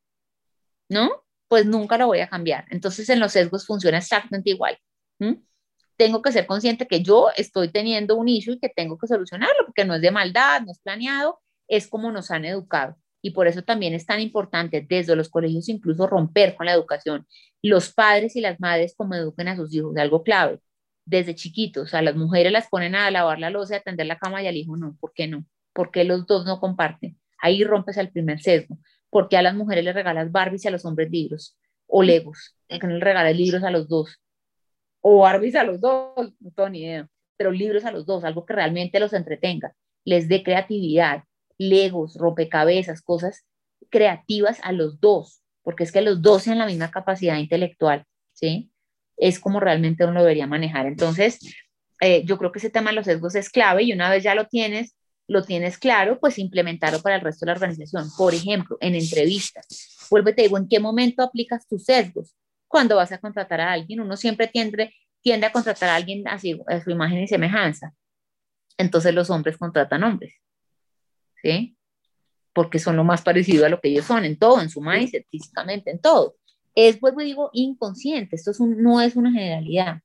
[0.88, 1.23] ¿no?
[1.48, 2.64] Pues nunca lo voy a cambiar.
[2.70, 4.78] Entonces en los sesgos funciona exactamente igual.
[5.96, 9.66] Tengo que ser consciente que yo estoy teniendo un issue y que tengo que solucionarlo,
[9.66, 12.96] porque no es de maldad, no es planeado, es como nos han educado.
[13.22, 17.26] Y por eso también es tan importante desde los colegios incluso romper con la educación.
[17.62, 20.60] Los padres y las madres como eduquen a sus hijos, algo clave
[21.06, 21.94] desde chiquitos.
[21.94, 24.56] A las mujeres las ponen a lavar la losa, a atender la cama y al
[24.56, 24.96] hijo no.
[25.00, 25.46] ¿Por qué no?
[25.72, 27.18] ¿Por qué los dos no comparten?
[27.40, 28.78] Ahí rompes el primer sesgo.
[29.14, 31.56] ¿Por qué a las mujeres les regalas Barbies y a los hombres libros?
[31.86, 32.56] O Legos.
[32.66, 34.20] ¿Por qué no les regalas libros a los dos?
[35.02, 37.08] O Barbies a los dos, no tengo ni idea.
[37.36, 41.22] Pero libros a los dos, algo que realmente los entretenga, les dé creatividad,
[41.58, 43.46] Legos, rompecabezas, cosas
[43.88, 48.72] creativas a los dos, porque es que los dos tienen la misma capacidad intelectual, ¿sí?
[49.16, 50.86] es como realmente uno lo debería manejar.
[50.86, 51.38] Entonces,
[52.00, 54.34] eh, yo creo que ese tema de los sesgos es clave y una vez ya
[54.34, 58.08] lo tienes, lo tienes claro, pues implementarlo para el resto de la organización.
[58.16, 59.66] Por ejemplo, en entrevistas.
[60.10, 62.34] Vuelve, te digo, ¿en qué momento aplicas tus sesgos?
[62.68, 66.60] Cuando vas a contratar a alguien, uno siempre tiende, tiende a contratar a alguien así,
[66.66, 67.94] a su imagen y semejanza.
[68.76, 70.34] Entonces los hombres contratan hombres.
[71.42, 71.76] ¿Sí?
[72.52, 75.26] Porque son lo más parecido a lo que ellos son, en todo, en su mindset,
[75.30, 76.36] físicamente, en todo
[76.74, 80.00] es, vuelvo y digo, inconsciente, esto no es una generalidad.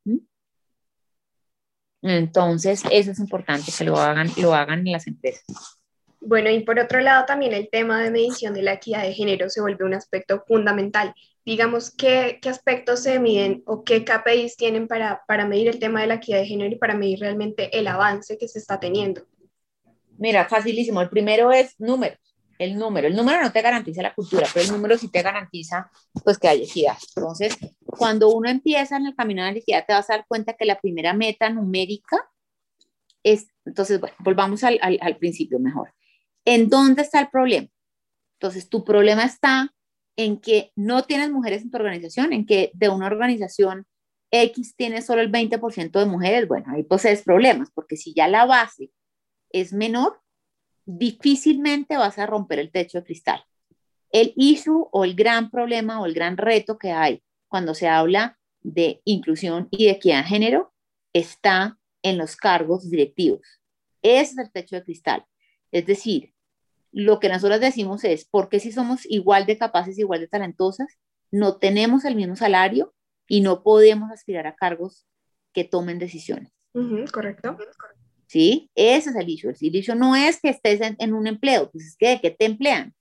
[2.01, 5.79] Entonces, eso es importante que lo hagan, lo hagan en las empresas.
[6.21, 9.49] Bueno, y por otro lado, también el tema de medición de la equidad de género
[9.49, 11.13] se vuelve un aspecto fundamental.
[11.45, 16.01] Digamos, ¿qué, qué aspectos se miden o qué KPIs tienen para, para medir el tema
[16.01, 19.25] de la equidad de género y para medir realmente el avance que se está teniendo?
[20.17, 21.01] Mira, facilísimo.
[21.01, 22.28] El primero es números
[22.59, 23.07] el número.
[23.07, 25.89] El número no te garantiza la cultura, pero el número sí te garantiza
[26.23, 26.97] pues que hay equidad.
[27.15, 30.53] Entonces, cuando uno empieza en el camino de la equidad, te vas a dar cuenta
[30.53, 32.29] que la primera meta numérica
[33.23, 35.93] es, entonces, bueno, volvamos al, al, al principio mejor.
[36.45, 37.67] ¿En dónde está el problema?
[38.39, 39.73] Entonces, tu problema está
[40.17, 43.87] en que no tienes mujeres en tu organización, en que de una organización
[44.31, 48.45] X tiene solo el 20% de mujeres, bueno, ahí posees problemas, porque si ya la
[48.45, 48.91] base
[49.51, 50.21] es menor,
[50.97, 53.43] difícilmente vas a romper el techo de cristal.
[54.11, 58.39] El issue o el gran problema o el gran reto que hay cuando se habla
[58.61, 60.73] de inclusión y de equidad de género
[61.13, 63.61] está en los cargos directivos.
[64.01, 65.25] Ese es el techo de cristal.
[65.71, 66.33] Es decir,
[66.91, 70.97] lo que nosotros decimos es, porque si somos igual de capaces, igual de talentosas,
[71.29, 72.95] no tenemos el mismo salario
[73.27, 75.05] y no podemos aspirar a cargos
[75.53, 76.51] que tomen decisiones?
[77.11, 77.57] correcto.
[78.29, 78.69] ¿Sí?
[78.75, 79.53] Ese es el issue.
[79.59, 82.45] El issue no es que estés en, un empleo, pues es que ¿de qué te
[82.45, 82.93] emplean?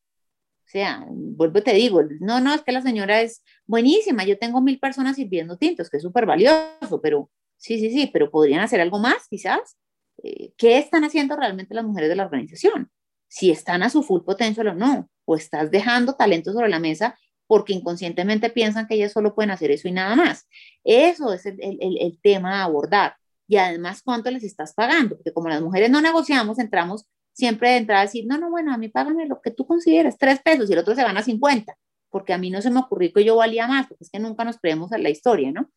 [0.67, 4.61] O sea, vuelvo te digo, no, no, es que la señora es buenísima, yo tengo
[4.63, 8.81] mil personas sirviendo tintos, que es súper valioso, pero sí, sí, sí, pero podrían hacer
[8.81, 9.77] algo más, quizás.
[10.23, 12.91] Eh, ¿Qué están haciendo realmente las mujeres de la organización?
[13.29, 17.19] Si están a su full potencial o no, o estás dejando talento sobre la mesa
[17.47, 20.49] porque inconscientemente piensan que ellas solo pueden hacer eso y nada más.
[20.85, 23.15] Eso es el, tema a abordar
[23.49, 27.77] y además cuánto les estás pagando, porque como las mujeres no negociamos, entramos siempre de
[27.79, 30.69] entrada a decir, no, no, bueno, a mí págame lo que tú consideras, tres pesos,
[30.69, 31.75] y el otro se van a 50,
[32.11, 34.45] porque a mí no se me ocurrió que yo valía más, porque es que nunca
[34.45, 35.71] nos creemos en la historia, ¿no?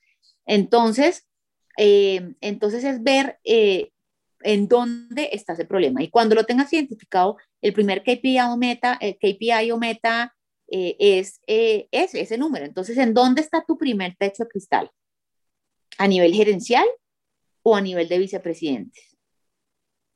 [0.45, 1.27] Entonces,
[1.77, 3.91] eh, entonces es ver eh,
[4.41, 6.03] en dónde está ese problema.
[6.03, 10.35] Y cuando lo tengas identificado, el primer KPI o meta, el KPI o meta
[10.67, 12.65] eh, es ese, ese número.
[12.65, 14.91] Entonces, ¿en dónde está tu primer techo de cristal?
[15.97, 16.85] ¿A nivel gerencial
[17.63, 19.17] o a nivel de vicepresidentes,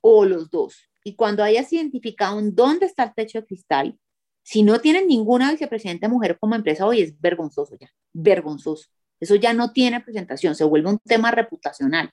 [0.01, 0.89] o los dos.
[1.03, 3.99] Y cuando hayas identificado en dónde está el techo de cristal,
[4.43, 8.87] si no tienen ninguna vicepresidenta mujer como empresa, hoy es vergonzoso ya, vergonzoso.
[9.19, 12.11] Eso ya no tiene presentación, se vuelve un tema reputacional.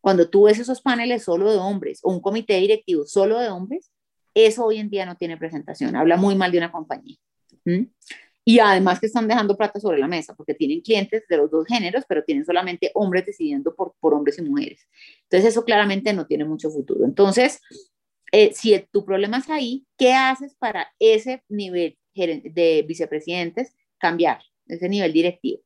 [0.00, 3.90] Cuando tú ves esos paneles solo de hombres o un comité directivo solo de hombres,
[4.34, 7.16] eso hoy en día no tiene presentación, habla muy mal de una compañía.
[8.44, 11.66] Y además que están dejando plata sobre la mesa, porque tienen clientes de los dos
[11.66, 14.86] géneros, pero tienen solamente hombres decidiendo por, por hombres y mujeres.
[15.22, 17.06] Entonces eso claramente no tiene mucho futuro.
[17.06, 17.60] Entonces,
[18.36, 24.88] eh, si tu problema es ahí, ¿qué haces para ese nivel de vicepresidentes cambiar, ese
[24.88, 25.62] nivel directivo?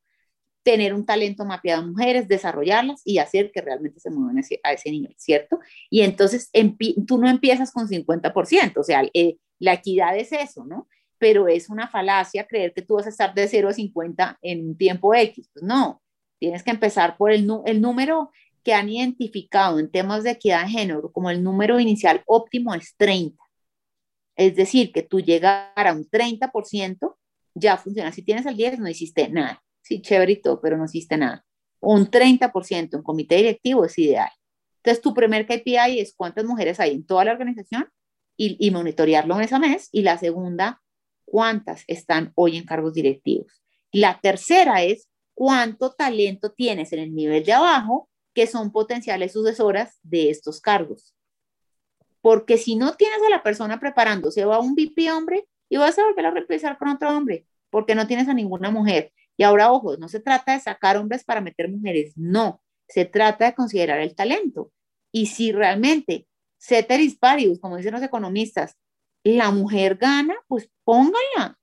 [0.62, 4.91] Tener un talento mapeado en mujeres, desarrollarlas y hacer que realmente se muevan a ese
[4.91, 5.59] nivel, ¿cierto?
[5.88, 6.51] Y entonces
[7.07, 10.88] tú no empiezas con 50%, o sea, eh, la equidad es eso, ¿no?
[11.18, 14.68] Pero es una falacia creer que tú vas a estar de 0 a 50 en
[14.68, 15.50] un tiempo X.
[15.52, 16.02] Pues no,
[16.38, 18.31] tienes que empezar por el, el número
[18.62, 22.94] que han identificado en temas de equidad de género como el número inicial óptimo es
[22.96, 23.42] 30.
[24.37, 27.16] Es decir, que tú llegar a un 30%
[27.54, 28.12] ya funciona.
[28.12, 29.62] Si tienes el 10 no hiciste nada.
[29.83, 31.44] Sí, chévere y todo, pero no hiciste nada.
[31.81, 34.31] Un 30% en comité directivo es ideal.
[34.76, 37.88] Entonces, tu primer KPI es cuántas mujeres hay en toda la organización
[38.37, 39.88] y, y monitorearlo mes a mes.
[39.92, 40.81] Y la segunda
[41.31, 43.62] cuántas están hoy en cargos directivos.
[43.93, 49.99] La tercera es cuánto talento tienes en el nivel de abajo que son potenciales sucesoras
[50.03, 51.14] de estos cargos.
[52.21, 55.99] Porque si no tienes a la persona preparándose, va a un VP hombre y vas
[55.99, 59.12] a volver a reemplazar con otro hombre, porque no tienes a ninguna mujer.
[59.37, 63.47] Y ahora, ojo, no se trata de sacar hombres para meter mujeres, no, se trata
[63.47, 64.73] de considerar el talento.
[65.12, 66.27] Y si realmente
[66.59, 68.77] ceteris paribus, como dicen los economistas,
[69.37, 71.59] la mujer gana, pues pónganla,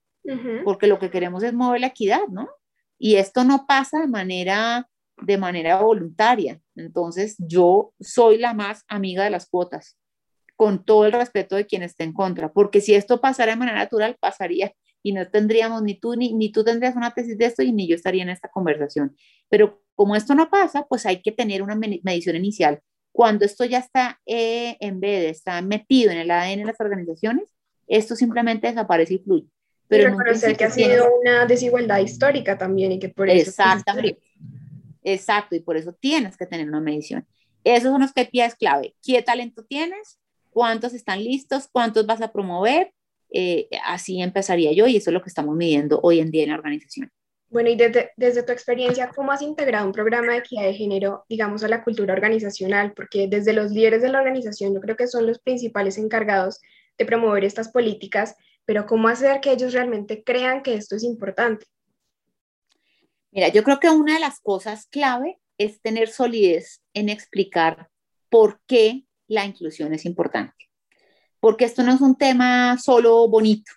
[0.64, 2.50] porque lo que queremos es mover la equidad, ¿no?
[2.98, 6.60] Y esto no pasa de manera, de manera voluntaria.
[6.76, 9.98] Entonces, yo soy la más amiga de las cuotas,
[10.56, 13.78] con todo el respeto de quien esté en contra, porque si esto pasara de manera
[13.78, 14.74] natural, pasaría
[15.04, 17.88] y no tendríamos, ni tú, ni, ni tú tendrías una tesis de esto y ni
[17.88, 19.16] yo estaría en esta conversación.
[19.50, 22.82] Pero como esto no pasa, pues hay que tener una medición inicial
[23.16, 26.82] cuando esto ya está eh, en vez de estar metido en el ADN de las
[26.82, 27.46] organizaciones,
[27.88, 29.48] esto simplemente desaparece y fluye.
[29.88, 33.50] Pero y reconocer que ha sido una desigualdad histórica también y que por eso...
[33.50, 34.22] Exactamente.
[35.04, 37.28] Exacto, y por eso tienes que tener una medición.
[37.64, 38.96] Esos son los KPIs clave.
[39.04, 40.20] ¿Qué talento tienes?
[40.50, 41.68] ¿Cuántos están listos?
[41.72, 42.92] ¿Cuántos vas a promover?
[43.30, 46.50] Eh, así empezaría yo y eso es lo que estamos midiendo hoy en día en
[46.50, 47.12] la organización.
[47.50, 51.26] Bueno, y desde, desde, tu experiencia, ¿cómo has integrado un programa de equidad de género,
[51.30, 52.94] digamos, a la cultura organizacional?
[52.94, 56.60] Porque desde los líderes de la organización yo creo que son los principales encargados
[56.98, 61.66] de promover estas políticas, pero ¿cómo hacer que ellos realmente crean que esto es importante?
[63.32, 67.90] Mira, yo creo que una de las cosas clave es tener solidez en explicar
[68.30, 70.70] por qué la inclusión es importante.
[71.40, 73.72] Porque esto no es un tema solo bonito,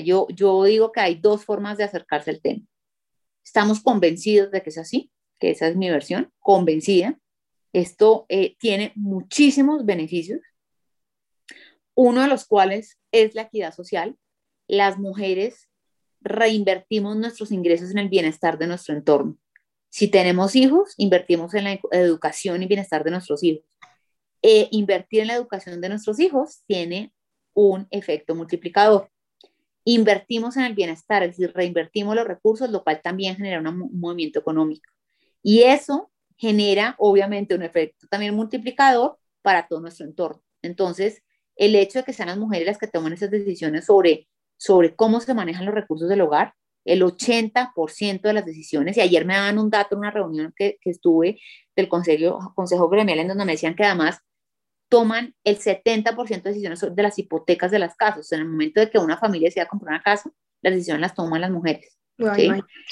[0.00, 2.64] yo, yo digo que hay dos formas de acercarse al tema.
[3.44, 7.18] Estamos convencidos de que es así, que esa es mi versión, convencida.
[7.72, 10.40] Esto eh, tiene muchísimos beneficios,
[11.94, 14.16] uno de los cuales es la equidad social.
[14.68, 15.68] Las mujeres
[16.20, 19.36] reinvertimos nuestros ingresos en el bienestar de nuestro entorno.
[19.90, 23.64] Si tenemos hijos, invertimos en la educación y bienestar de nuestros hijos.
[24.40, 27.12] Eh, invertir en la educación de nuestros hijos tiene
[27.54, 29.12] un efecto multiplicador
[29.84, 34.38] invertimos en el bienestar, es decir, reinvertimos los recursos, lo cual también genera un movimiento
[34.38, 34.90] económico.
[35.42, 40.42] Y eso genera, obviamente, un efecto también multiplicador para todo nuestro entorno.
[40.62, 41.22] Entonces,
[41.56, 45.20] el hecho de que sean las mujeres las que toman esas decisiones sobre, sobre cómo
[45.20, 49.58] se manejan los recursos del hogar, el 80% de las decisiones, y ayer me daban
[49.58, 51.40] un dato en una reunión que, que estuve
[51.76, 54.18] del consejo, consejo gremial en donde me decían que además
[54.88, 58.30] toman el 70% de decisiones de las hipotecas de las casas.
[58.32, 61.40] en el momento de que una familia decida comprar una casa, las decisiones las toman
[61.40, 61.96] las mujeres.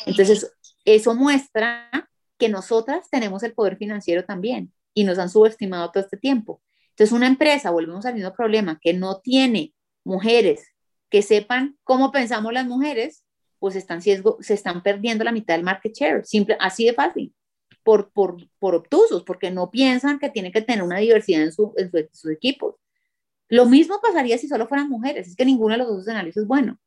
[0.07, 0.51] Entonces,
[0.87, 1.91] eso muestra
[2.39, 6.63] que nosotras tenemos el poder financiero también y nos han subestimado todo este tiempo.
[6.91, 9.75] Entonces, una empresa, volvemos al mismo problema, que no tiene
[10.05, 10.69] mujeres
[11.09, 13.25] que sepan cómo pensamos las mujeres,
[13.59, 14.23] pues están, se
[14.55, 17.35] están perdiendo la mitad del market share, simple, así de fácil
[17.83, 21.75] por, por, por obtusos, porque no piensan que tiene que tener una diversidad en, su,
[21.77, 22.77] en, sus equipos.
[23.49, 26.47] Lo mismo pasaría si solo fueran mujeres, es que ninguno de los dos escenarios es
[26.47, 26.79] bueno.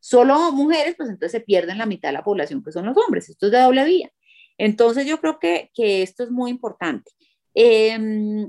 [0.00, 3.28] Solo mujeres, pues entonces se pierden la mitad de la población, que son los hombres.
[3.28, 4.10] Esto es de doble vía.
[4.58, 7.10] Entonces yo creo que, que esto es muy importante.
[7.54, 8.48] Eh,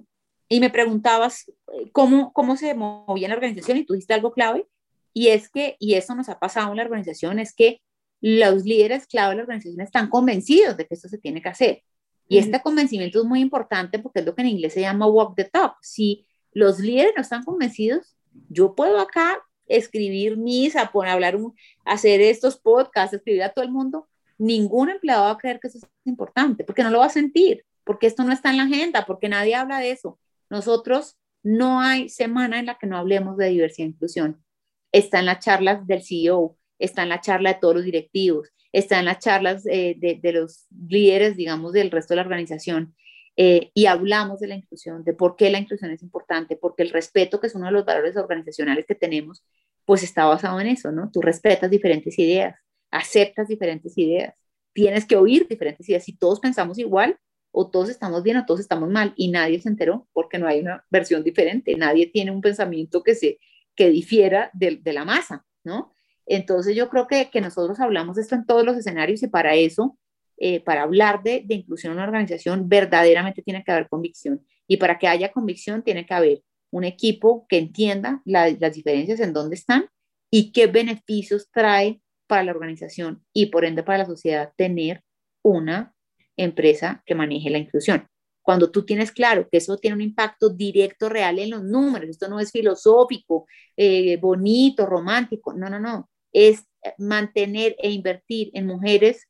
[0.54, 4.68] y me preguntabas eh, cómo, cómo se movía la organización y tú dijiste algo clave,
[5.12, 7.82] y es que, y eso nos ha pasado en la organización, es que
[8.22, 11.82] los líderes clave de la organización están convencidos de que esto se tiene que hacer.
[12.28, 15.36] Y este convencimiento es muy importante porque es lo que en inglés se llama walk
[15.36, 15.76] the talk.
[15.82, 18.16] Si los líderes no están convencidos,
[18.48, 21.36] yo puedo acá escribir misa, poner, hablar,
[21.84, 24.08] hacer estos podcasts, escribir a todo el mundo.
[24.38, 27.66] Ningún empleado va a creer que eso es importante porque no lo va a sentir,
[27.84, 30.20] porque esto no está en la agenda, porque nadie habla de eso.
[30.54, 34.44] Nosotros no hay semana en la que no hablemos de diversidad e inclusión.
[34.92, 39.00] Está en las charlas del CEO, está en la charla de todos los directivos, está
[39.00, 42.94] en las charlas eh, de, los líderes, digamos, del resto de la organización.
[43.36, 46.92] Eh, y hablamos de la inclusión, de por qué la inclusión es importante, porque el
[46.92, 49.44] respeto, que es uno de los valores organizacionales que tenemos,
[49.86, 51.10] pues está basado en eso, ¿no?
[51.12, 52.56] Tú respetas diferentes ideas,
[52.92, 54.36] aceptas diferentes ideas,
[54.72, 56.04] tienes que oír diferentes ideas.
[56.04, 57.18] Si todos pensamos igual,
[57.54, 60.60] o todos estamos bien o todos estamos mal, y nadie se enteró porque no hay
[60.60, 63.40] una versión diferente, nadie tiene un pensamiento que, se,
[63.76, 65.94] que difiera de, de la masa, ¿no?
[66.26, 69.98] Entonces yo creo que, que nosotros hablamos esto en todos los escenarios y para eso,
[70.38, 74.44] eh, para hablar de, de, inclusión en una organización, verdaderamente tiene que haber convicción.
[74.68, 79.32] Y para que haya convicción tiene que haber un equipo que entienda las diferencias en
[79.32, 79.86] dónde están
[80.32, 85.04] y qué beneficios trae para la organización y por ende para la sociedad tener
[85.44, 85.94] una
[86.38, 88.08] empresa que maneje la inclusión.
[88.42, 92.28] Cuando tú tienes claro que eso tiene un impacto directo, real en los números, esto
[92.28, 96.68] no es filosófico, eh, bonito, romántico, no, no, no es
[96.98, 99.30] mantener e invertir en mujeres,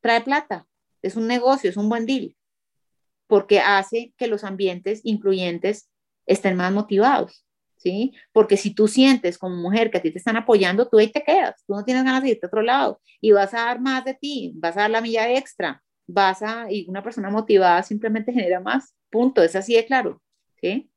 [0.00, 0.66] trae plata,
[1.02, 2.34] es un negocio, es un buen deal,
[3.26, 5.90] porque hace que los ambientes incluyentes
[6.26, 8.12] estén más motivados, ¿sí?
[8.32, 11.22] Porque si tú sientes como mujer que a ti te están apoyando, tú ahí te
[11.22, 14.04] quedas, tú no tienes ganas de irte a otro lado y vas a dar más
[14.04, 18.32] de ti, vas a dar la milla extra, vas a, y una persona motivada simplemente
[18.32, 20.22] genera más, punto, es así de claro,
[20.60, 20.90] ¿sí?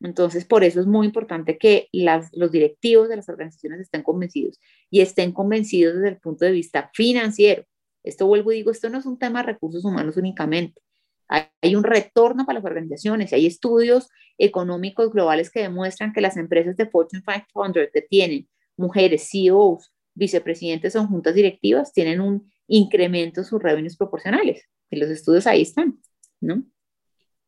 [0.00, 5.00] Entonces, por eso es muy importante que los directivos de las organizaciones estén convencidos y
[5.00, 7.64] estén convencidos desde el punto de vista financiero.
[8.02, 10.82] Esto vuelvo y digo, esto no es un tema de recursos humanos únicamente.
[11.28, 16.76] Hay, un retorno para las organizaciones, hay estudios económicos globales que demuestran que las empresas
[16.76, 23.46] de Fortune 500 que tienen mujeres, CEOs, vicepresidentes o juntas directivas, tienen un incremento en
[23.46, 24.64] sus revenues proporcionales.
[24.90, 25.98] Y los estudios ahí están,
[26.40, 26.62] ¿no?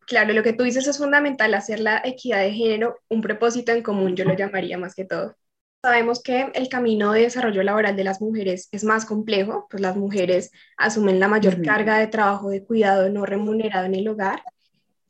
[0.07, 3.83] Claro, lo que tú dices es fundamental, hacer la equidad de género un propósito en
[3.83, 5.37] común, yo lo llamaría más que todo.
[5.83, 9.96] Sabemos que el camino de desarrollo laboral de las mujeres es más complejo, pues las
[9.96, 14.42] mujeres asumen la mayor carga de trabajo de cuidado no remunerado en el hogar.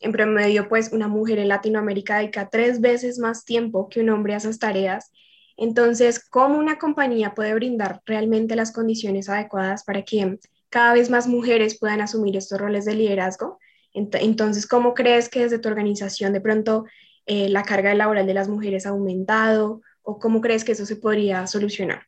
[0.00, 4.34] En promedio, pues una mujer en Latinoamérica dedica tres veces más tiempo que un hombre
[4.34, 5.10] a esas tareas.
[5.58, 10.38] Entonces, ¿cómo una compañía puede brindar realmente las condiciones adecuadas para que
[10.70, 13.58] cada vez más mujeres puedan asumir estos roles de liderazgo?
[13.92, 16.84] Entonces, ¿cómo crees que desde tu organización de pronto
[17.26, 20.94] eh, la carga laboral de las mujeres ha aumentado o cómo crees que eso se
[20.94, 22.04] podría solucionar?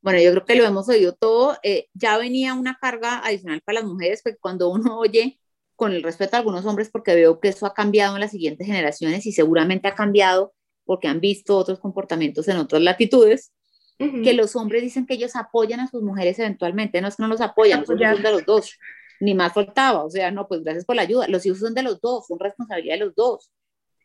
[0.00, 1.58] Bueno, yo creo que lo hemos oído todo.
[1.62, 5.38] Eh, ya venía una carga adicional para las mujeres, porque cuando uno oye
[5.76, 8.66] con el respeto a algunos hombres, porque veo que eso ha cambiado en las siguientes
[8.66, 13.52] generaciones y seguramente ha cambiado porque han visto otros comportamientos en otras latitudes,
[13.98, 17.28] que los hombres dicen que ellos apoyan a sus mujeres eventualmente, no es que no
[17.28, 18.72] los apoyan, son de los dos
[19.20, 21.28] ni más faltaba, o sea, no, pues gracias por la ayuda.
[21.28, 23.52] Los hijos son de los dos, son responsabilidad de los dos.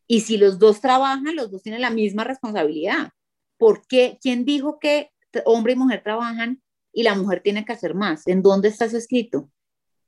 [0.08, 3.10] Y si los dos trabajan, los dos tienen la misma responsabilidad.
[3.58, 4.20] ¿Por qué?
[4.22, 5.12] ¿Quién dijo que
[5.46, 6.62] hombre y mujer trabajan
[6.94, 8.28] y la mujer tiene que hacer más?
[8.28, 9.50] ¿En dónde está eso escrito?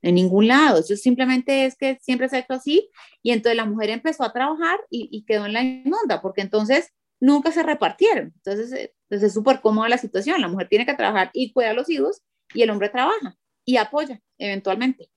[0.02, 0.80] En ningún lado.
[0.80, 2.90] Eso simplemente es que siempre se ha hecho así.
[3.22, 7.52] Y entonces la mujer empezó a trabajar y, quedó en la inmunda, porque entonces nunca
[7.52, 8.32] se repartieron.
[8.36, 10.40] Entonces, entonces pues, es súper cómoda la situación.
[10.40, 12.22] La mujer tiene que trabajar y cuida a los hijos
[12.54, 15.10] y el hombre trabaja y apoya eventualmente.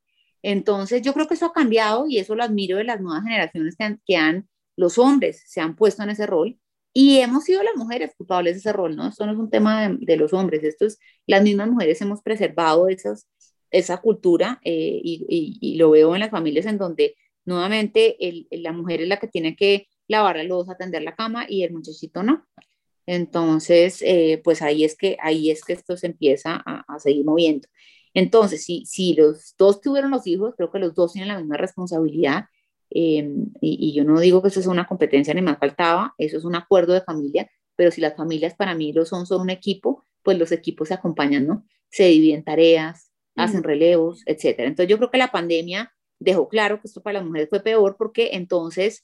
[0.44, 3.76] Entonces, yo creo que eso ha cambiado y eso lo admiro de las nuevas generaciones
[3.78, 6.60] que han, que han los hombres se han puesto en ese rol
[6.94, 9.08] y hemos sido las mujeres culpables de ese rol, ¿no?
[9.08, 12.89] Esto no es un tema de, los hombres, esto es, las mismas mujeres hemos preservado
[12.89, 13.28] esas,
[13.72, 19.02] esa cultura eh, y, lo veo en las familias en donde nuevamente el, la mujer
[19.02, 22.46] es la que tiene que lavar la losa, atender la cama y el muchachito no.
[23.06, 27.68] Entonces, eh, pues ahí es que ahí es que esto se empieza a, seguir moviendo.
[28.14, 31.58] Entonces, si, si los dos tuvieron los hijos, creo que los dos tienen la misma
[31.58, 32.46] responsabilidad.
[32.90, 36.44] Em, y, yo no digo que eso es una competencia ni más faltaba, eso es
[36.44, 40.06] un acuerdo de familia, pero si las familias para mí lo son, son un equipo,
[40.24, 41.66] pues los equipos se acompañan, ¿no?
[41.90, 44.67] Se dividen tareas, hacen relevos, etcétera.
[44.67, 47.96] Entonces yo creo que la pandemia dejó claro que esto para las mujeres fue peor
[47.98, 49.04] porque entonces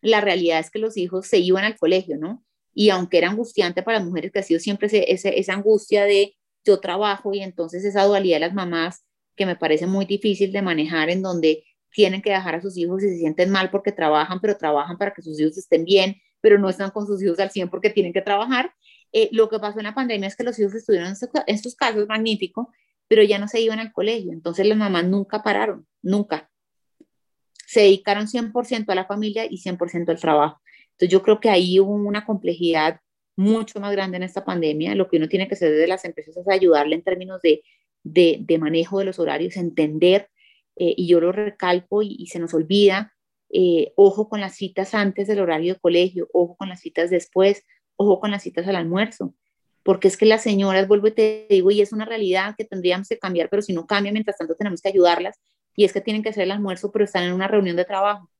[0.00, 2.44] la realidad es que los hijos se iban al colegio, ¿no?
[2.74, 6.80] Y aunque era angustiante para las mujeres, que ha sido siempre esa angustia de yo
[6.80, 9.04] trabajo y entonces esa dualidad de las mamás
[9.36, 13.02] que me parece muy difícil de manejar en donde tienen que dejar a sus hijos
[13.02, 16.58] y se sienten mal porque trabajan, pero trabajan para que sus hijos estén bien, pero
[16.58, 18.72] no están con sus hijos al 100 porque tienen que trabajar.
[19.12, 21.16] Eh, lo que pasó en la pandemia es que los hijos estuvieron en
[21.46, 22.70] estos, casos, magnífico,
[23.10, 26.48] pero ya no se iban al colegio, entonces las mamás nunca pararon, nunca.
[27.66, 30.60] Se dedicaron 100% a la familia y 100% al trabajo.
[30.92, 33.00] Entonces yo creo que ahí hubo una complejidad
[33.34, 34.94] mucho más grande en esta pandemia.
[34.94, 37.64] Lo que uno tiene que hacer desde las empresas es ayudarle en términos de,
[38.04, 40.28] de, manejo de los horarios, entender,
[40.76, 43.12] eh, y yo lo recalco y, se nos olvida,
[43.52, 47.66] eh, ojo con las citas antes del horario de colegio, ojo con las citas después,
[47.96, 49.34] ojo con las citas al almuerzo.
[49.82, 53.08] Porque es que las señoras, vuelvo y te digo, y es una realidad que tendríamos
[53.08, 55.38] que cambiar, pero si no cambia, mientras tanto tenemos que ayudarlas,
[55.74, 58.30] y es que tienen que hacer el almuerzo, pero están en una reunión de trabajo,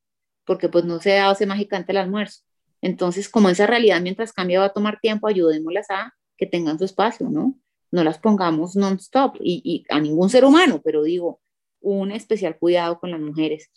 [0.45, 2.41] porque pues no se hace mágicamente el almuerzo.
[2.81, 6.85] Entonces, como esa realidad mientras cambia va a tomar tiempo, ayudémoslas a que tengan su
[6.85, 7.55] espacio, ¿no?
[7.91, 11.41] No las pongamos non-stop y, y a ningún ser humano, pero digo,
[11.81, 13.69] un especial cuidado con las mujeres.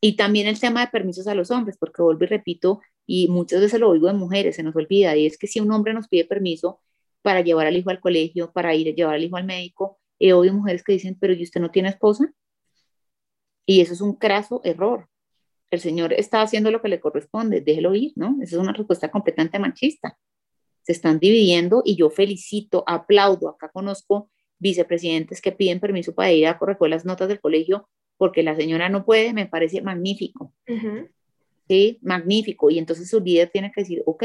[0.00, 3.60] Y también el tema de permisos a los hombres, porque vuelvo y repito, y muchas
[3.60, 6.08] veces lo oigo de mujeres, se nos olvida, y es que si un hombre nos
[6.08, 6.80] pide permiso
[7.26, 10.32] para llevar al hijo al colegio, para ir a llevar al hijo al médico, he
[10.32, 12.32] oído mujeres que dicen, pero ¿y usted no tiene esposa?
[13.66, 15.08] Y eso es un craso error.
[15.72, 18.36] El Señor está haciendo lo que le corresponde, déjelo ir, ¿no?
[18.40, 20.16] Esa es una respuesta completamente machista.
[20.82, 23.48] Se están dividiendo y yo felicito, aplaudo.
[23.48, 28.44] Acá conozco vicepresidentes que piden permiso para ir a corregir las notas del colegio porque
[28.44, 30.54] la señora no puede, me parece magnífico.
[31.66, 32.70] Sí, magnífico.
[32.70, 34.22] Y entonces su líder tiene que decir, ok,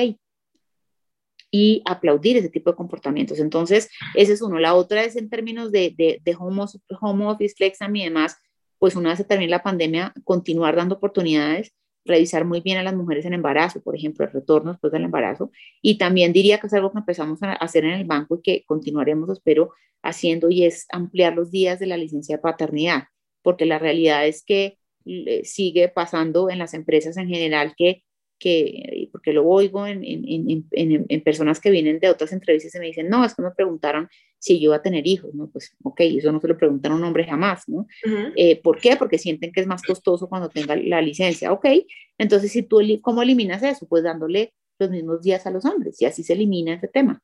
[1.51, 3.39] y aplaudir ese tipo de comportamientos.
[3.39, 4.57] Entonces, ese es uno.
[4.57, 6.63] La otra es en términos de, de, de home,
[7.01, 8.37] home office, flexam y demás,
[8.79, 11.73] pues una vez se termine la pandemia, continuar dando oportunidades,
[12.05, 15.51] revisar muy bien a las mujeres en embarazo, por ejemplo, el retorno después del embarazo.
[15.81, 18.63] Y también diría que es algo que empezamos a hacer en el banco y que
[18.65, 19.71] continuaremos, espero,
[20.01, 23.03] haciendo y es ampliar los días de la licencia de paternidad,
[23.43, 28.03] porque la realidad es que eh, sigue pasando en las empresas en general que
[28.41, 32.79] que, porque lo oigo en, en, en, en, personas que vienen de otras entrevistas y
[32.79, 34.09] me dicen, no, es que me preguntaron
[34.39, 35.47] si yo iba a tener hijos, ¿no?
[35.47, 37.85] Pues, ok, eso no se lo preguntan a un hombre jamás, ¿no?
[38.35, 38.95] Eh, ¿Por qué?
[38.97, 41.67] Porque sienten que es más costoso cuando tenga la licencia, ok.
[42.17, 43.87] Entonces, si tú, ¿cómo eliminas eso?
[43.87, 47.21] Pues dándole los mismos días a los hombres y así se elimina ese tema.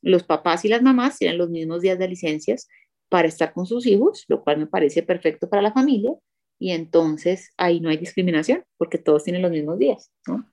[0.00, 2.66] Los papás y las mamás tienen los mismos días de licencias
[3.10, 6.12] para estar con sus hijos, lo cual me parece perfecto para la familia,
[6.58, 10.50] y entonces ahí no hay discriminación porque todos tienen los mismos días, ¿no?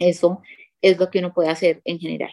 [0.00, 0.42] Eso
[0.82, 2.32] es lo que uno puede hacer en general.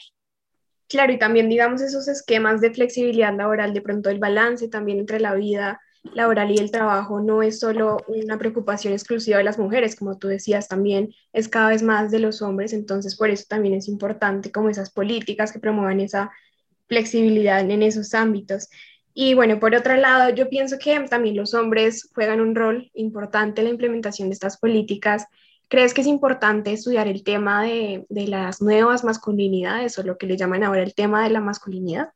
[0.90, 5.20] Claro, y también digamos esos esquemas de flexibilidad laboral, de pronto el balance también entre
[5.20, 5.82] la vida
[6.14, 10.30] laboral y el trabajo no es solo una preocupación exclusiva de las mujeres, como tú
[10.30, 14.52] decías, también es cada vez más de los hombres, entonces por eso también es importante
[14.52, 16.32] como esas políticas que promuevan esa
[16.88, 18.70] flexibilidad en esos ámbitos.
[19.14, 23.62] Y bueno, por otro lado, yo pienso que también los hombres juegan un rol importante
[23.62, 25.26] en la implementación de estas políticas.
[25.68, 30.28] ¿Crees que es importante estudiar el tema de, de las nuevas masculinidades o lo que
[30.28, 32.10] le llaman ahora el tema de la masculinidad?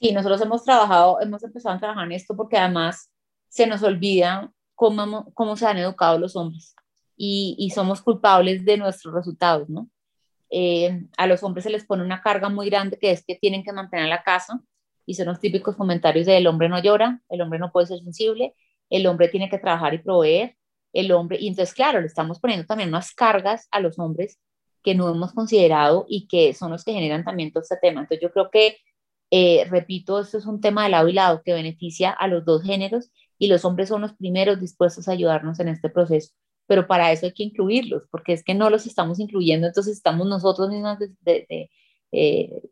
[0.00, 3.10] Sí, nosotros hemos trabajado, hemos empezado a trabajar en esto porque además
[3.48, 6.74] se nos olvida cómo, cómo se han educado los hombres
[7.16, 9.88] y, y somos culpables de nuestros resultados, ¿no?
[10.50, 13.62] Eh, a los hombres se les pone una carga muy grande que es que tienen
[13.62, 14.60] que mantener la casa,
[15.06, 17.98] y son los típicos comentarios de el hombre no llora, el hombre no puede ser
[18.00, 18.54] sensible,
[18.90, 20.56] el hombre tiene que trabajar y proveer,
[20.92, 24.38] el hombre, y entonces claro, le estamos poniendo también unas cargas a los hombres
[24.82, 28.00] que no hemos considerado y que son los que generan también todo este tema.
[28.00, 28.78] Entonces yo creo que,
[29.30, 32.62] eh, repito, esto es un tema de lado y lado que beneficia a los dos
[32.62, 36.32] géneros y los hombres son los primeros dispuestos a ayudarnos en este proceso,
[36.66, 40.26] pero para eso hay que incluirlos, porque es que no los estamos incluyendo, entonces estamos
[40.26, 41.70] nosotros mismos de,
[42.12, 42.62] eh,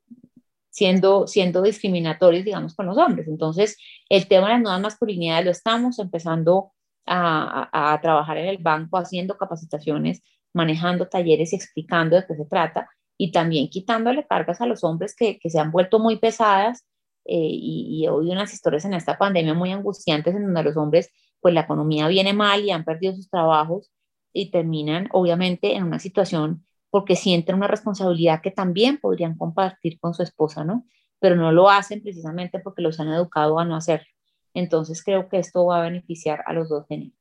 [0.70, 3.28] siendo, siendo discriminatorios, digamos, con los hombres.
[3.28, 3.76] Entonces,
[4.08, 6.72] el tema de las nuevas masculinidades lo estamos empezando
[7.08, 12.88] a, trabajar en el banco, haciendo capacitaciones, manejando talleres y explicando de qué se trata,
[13.16, 16.86] y también quitándole cargas a los hombres que, que se han vuelto muy pesadas.
[17.30, 21.10] Eh, y, y oído unas historias en esta pandemia muy angustiantes en donde los hombres,
[21.40, 23.90] pues la economía viene mal y han perdido sus trabajos
[24.32, 30.14] y terminan, obviamente, en una situación porque sienten una responsabilidad que también podrían compartir con
[30.14, 30.86] su esposa, ¿no?
[31.20, 34.08] Pero no lo hacen precisamente porque los han educado a no hacerlo.
[34.54, 37.18] Entonces creo que esto va a beneficiar a los dos géneros.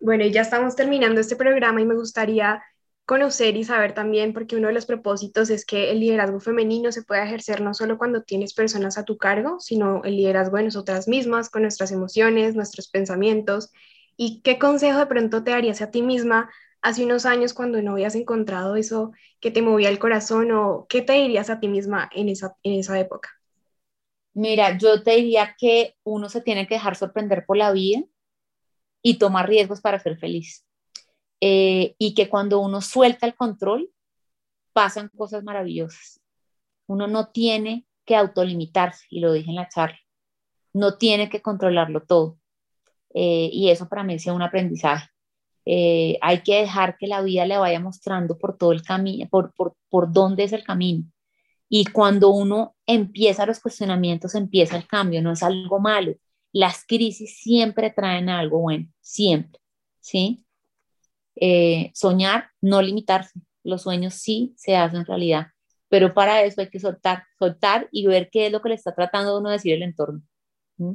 [0.00, 2.62] Bueno, y ya estamos terminando este programa y me gustaría
[3.04, 7.02] conocer y saber también, porque uno de los propósitos es que el liderazgo femenino se
[7.02, 11.08] pueda ejercer no solo cuando tienes personas a tu cargo, sino el liderazgo de nosotras
[11.08, 13.72] mismas, con nuestras emociones, nuestros pensamientos.
[14.16, 16.50] ¿Y qué consejo de pronto te darías a ti misma
[16.82, 21.00] hace unos años cuando no habías encontrado eso que te movía el corazón o qué
[21.02, 23.37] te dirías a ti misma en esa, en esa época?
[24.38, 28.04] Mira, yo te diría que uno se tiene que dejar sorprender por la vida
[29.02, 30.64] y tomar riesgos para ser feliz.
[31.40, 33.90] Eh, y que cuando uno suelta el control,
[34.72, 36.20] pasan cosas maravillosas.
[36.86, 39.98] Uno no tiene que autolimitarse, y lo dije en la charla,
[40.72, 42.38] no tiene que controlarlo todo.
[43.14, 45.08] Eh, y eso para mí es un aprendizaje.
[45.64, 49.52] Eh, hay que dejar que la vida le vaya mostrando por todo el camino, por,
[49.54, 51.02] por, por dónde es el camino.
[51.68, 56.14] Y cuando uno empieza los cuestionamientos, empieza el cambio, no es algo malo.
[56.52, 59.60] Las crisis siempre traen algo bueno, siempre,
[60.00, 60.44] ¿sí?
[61.36, 63.40] Eh, soñar, no limitarse.
[63.64, 65.48] Los sueños sí se hacen realidad.
[65.88, 68.94] pero para eso hay que soltar, soltar y ver qué es lo que le está
[68.94, 70.22] tratando de uno decir el entorno.
[70.78, 70.92] ¿Mm?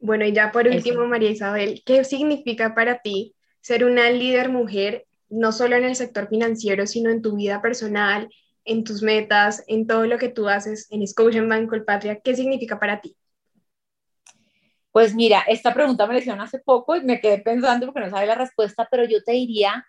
[0.00, 5.06] Bueno, y ya por último, María Isabel, ¿qué significa para ti ser una líder mujer,
[5.30, 8.28] no solo en el sector financiero, sino en tu vida personal,
[8.64, 12.20] en tus metas, en todo lo que tú haces en Scotiabank Colpatria?
[12.20, 13.16] ¿Qué significa para ti?
[14.92, 18.10] Pues mira, esta pregunta me la hicieron hace poco y me quedé pensando porque no
[18.10, 19.84] sabía la respuesta, pero yo te diría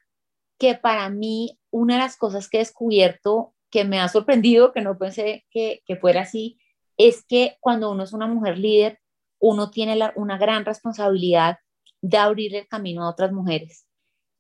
[0.58, 4.82] que para mí una de las cosas que he descubierto que me ha sorprendido, que
[4.82, 6.58] no pensé que, que fuera así,
[6.98, 9.00] es que cuando uno es una mujer líder,
[9.40, 11.58] uno tiene una gran responsabilidad
[12.02, 13.86] de abrir el camino a otras mujeres,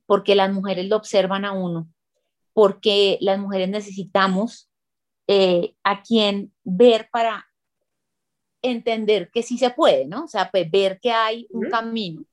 [0.05, 1.87] porque las mujeres lo observan a uno,
[2.55, 4.69] porque las mujeres necesitamos
[5.27, 7.45] eh, a quien ver para
[8.61, 10.23] entender que sí se puede, ¿no?
[10.23, 12.23] O sea, pues, ver que hay un camino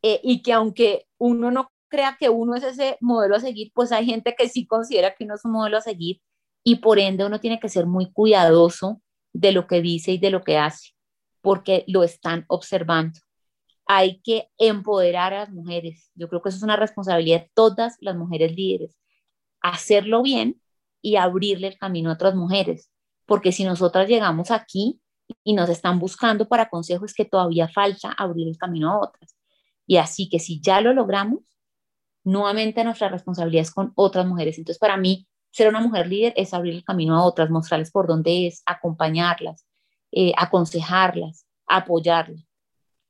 [0.00, 3.90] eh, y que aunque uno no crea que uno es ese modelo a seguir, pues
[3.90, 6.20] hay gente que sí considera que uno es un modelo a seguir
[6.62, 9.02] y por ende uno tiene que ser muy cuidadoso
[9.32, 10.90] de lo que dice y de lo que hace
[11.40, 13.18] porque lo están observando.
[13.84, 16.12] Hay que empoderar a las mujeres.
[16.14, 19.01] Yo creo que eso es una responsabilidad de todas las mujeres líderes.
[19.62, 20.60] Hacerlo bien
[21.00, 22.90] y abrirle el camino a otras mujeres.
[23.26, 25.00] Porque si nosotras llegamos aquí
[25.44, 29.36] y nos están buscando para consejos, que todavía falta abrir el camino a otras.
[29.86, 31.40] Y así que si ya lo logramos,
[32.24, 34.58] nuevamente nuestra responsabilidad es con otras mujeres.
[34.58, 38.06] Entonces, para mí, ser una mujer líder es abrir el camino a otras, mostrarles por
[38.06, 39.66] dónde es, acompañarlas,
[40.10, 42.46] eh, aconsejarlas, apoyarlas.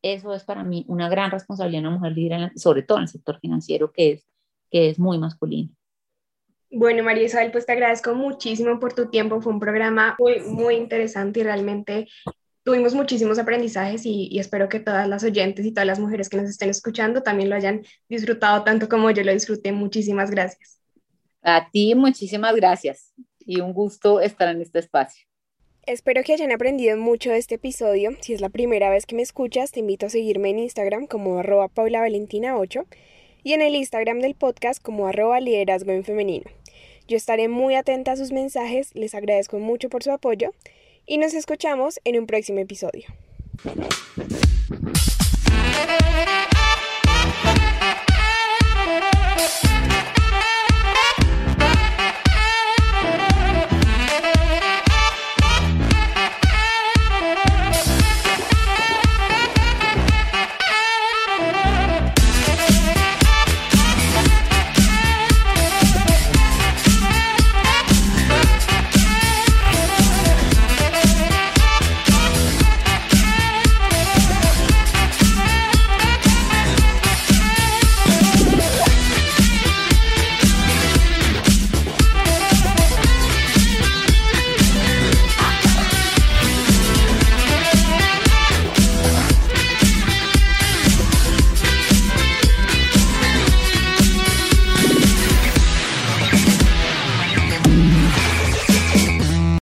[0.03, 3.09] Eso es para mí una gran responsabilidad de una mujer líder, sobre todo en el
[3.09, 4.27] sector financiero, que es,
[4.71, 5.71] que es muy masculino.
[6.75, 9.43] Bueno, María Isabel, pues te agradezco muchísimo por tu tiempo.
[9.43, 12.09] Fue un programa muy, muy interesante y realmente
[12.65, 16.39] tuvimos muchísimos aprendizajes y, y, espero que todas las oyentes y todas las mujeres que
[16.39, 19.71] nos estén escuchando también lo hayan disfrutado tanto como yo lo disfruté.
[19.71, 20.81] Muchísimas gracias.
[21.43, 25.27] A ti, muchísimas gracias y un gusto estar en este espacio.
[25.85, 28.13] Espero que hayan aprendido mucho de este episodio.
[28.21, 31.39] Si es la primera vez que me escuchas, te invito a seguirme en Instagram como
[31.39, 32.87] arroba paulavalentina8
[33.43, 36.62] y en el Instagram del podcast como arroba liderazgo en femenino.
[37.09, 40.53] Yo estaré muy atenta a sus mensajes, les agradezco mucho por su apoyo
[41.07, 43.07] y nos escuchamos en un próximo episodio.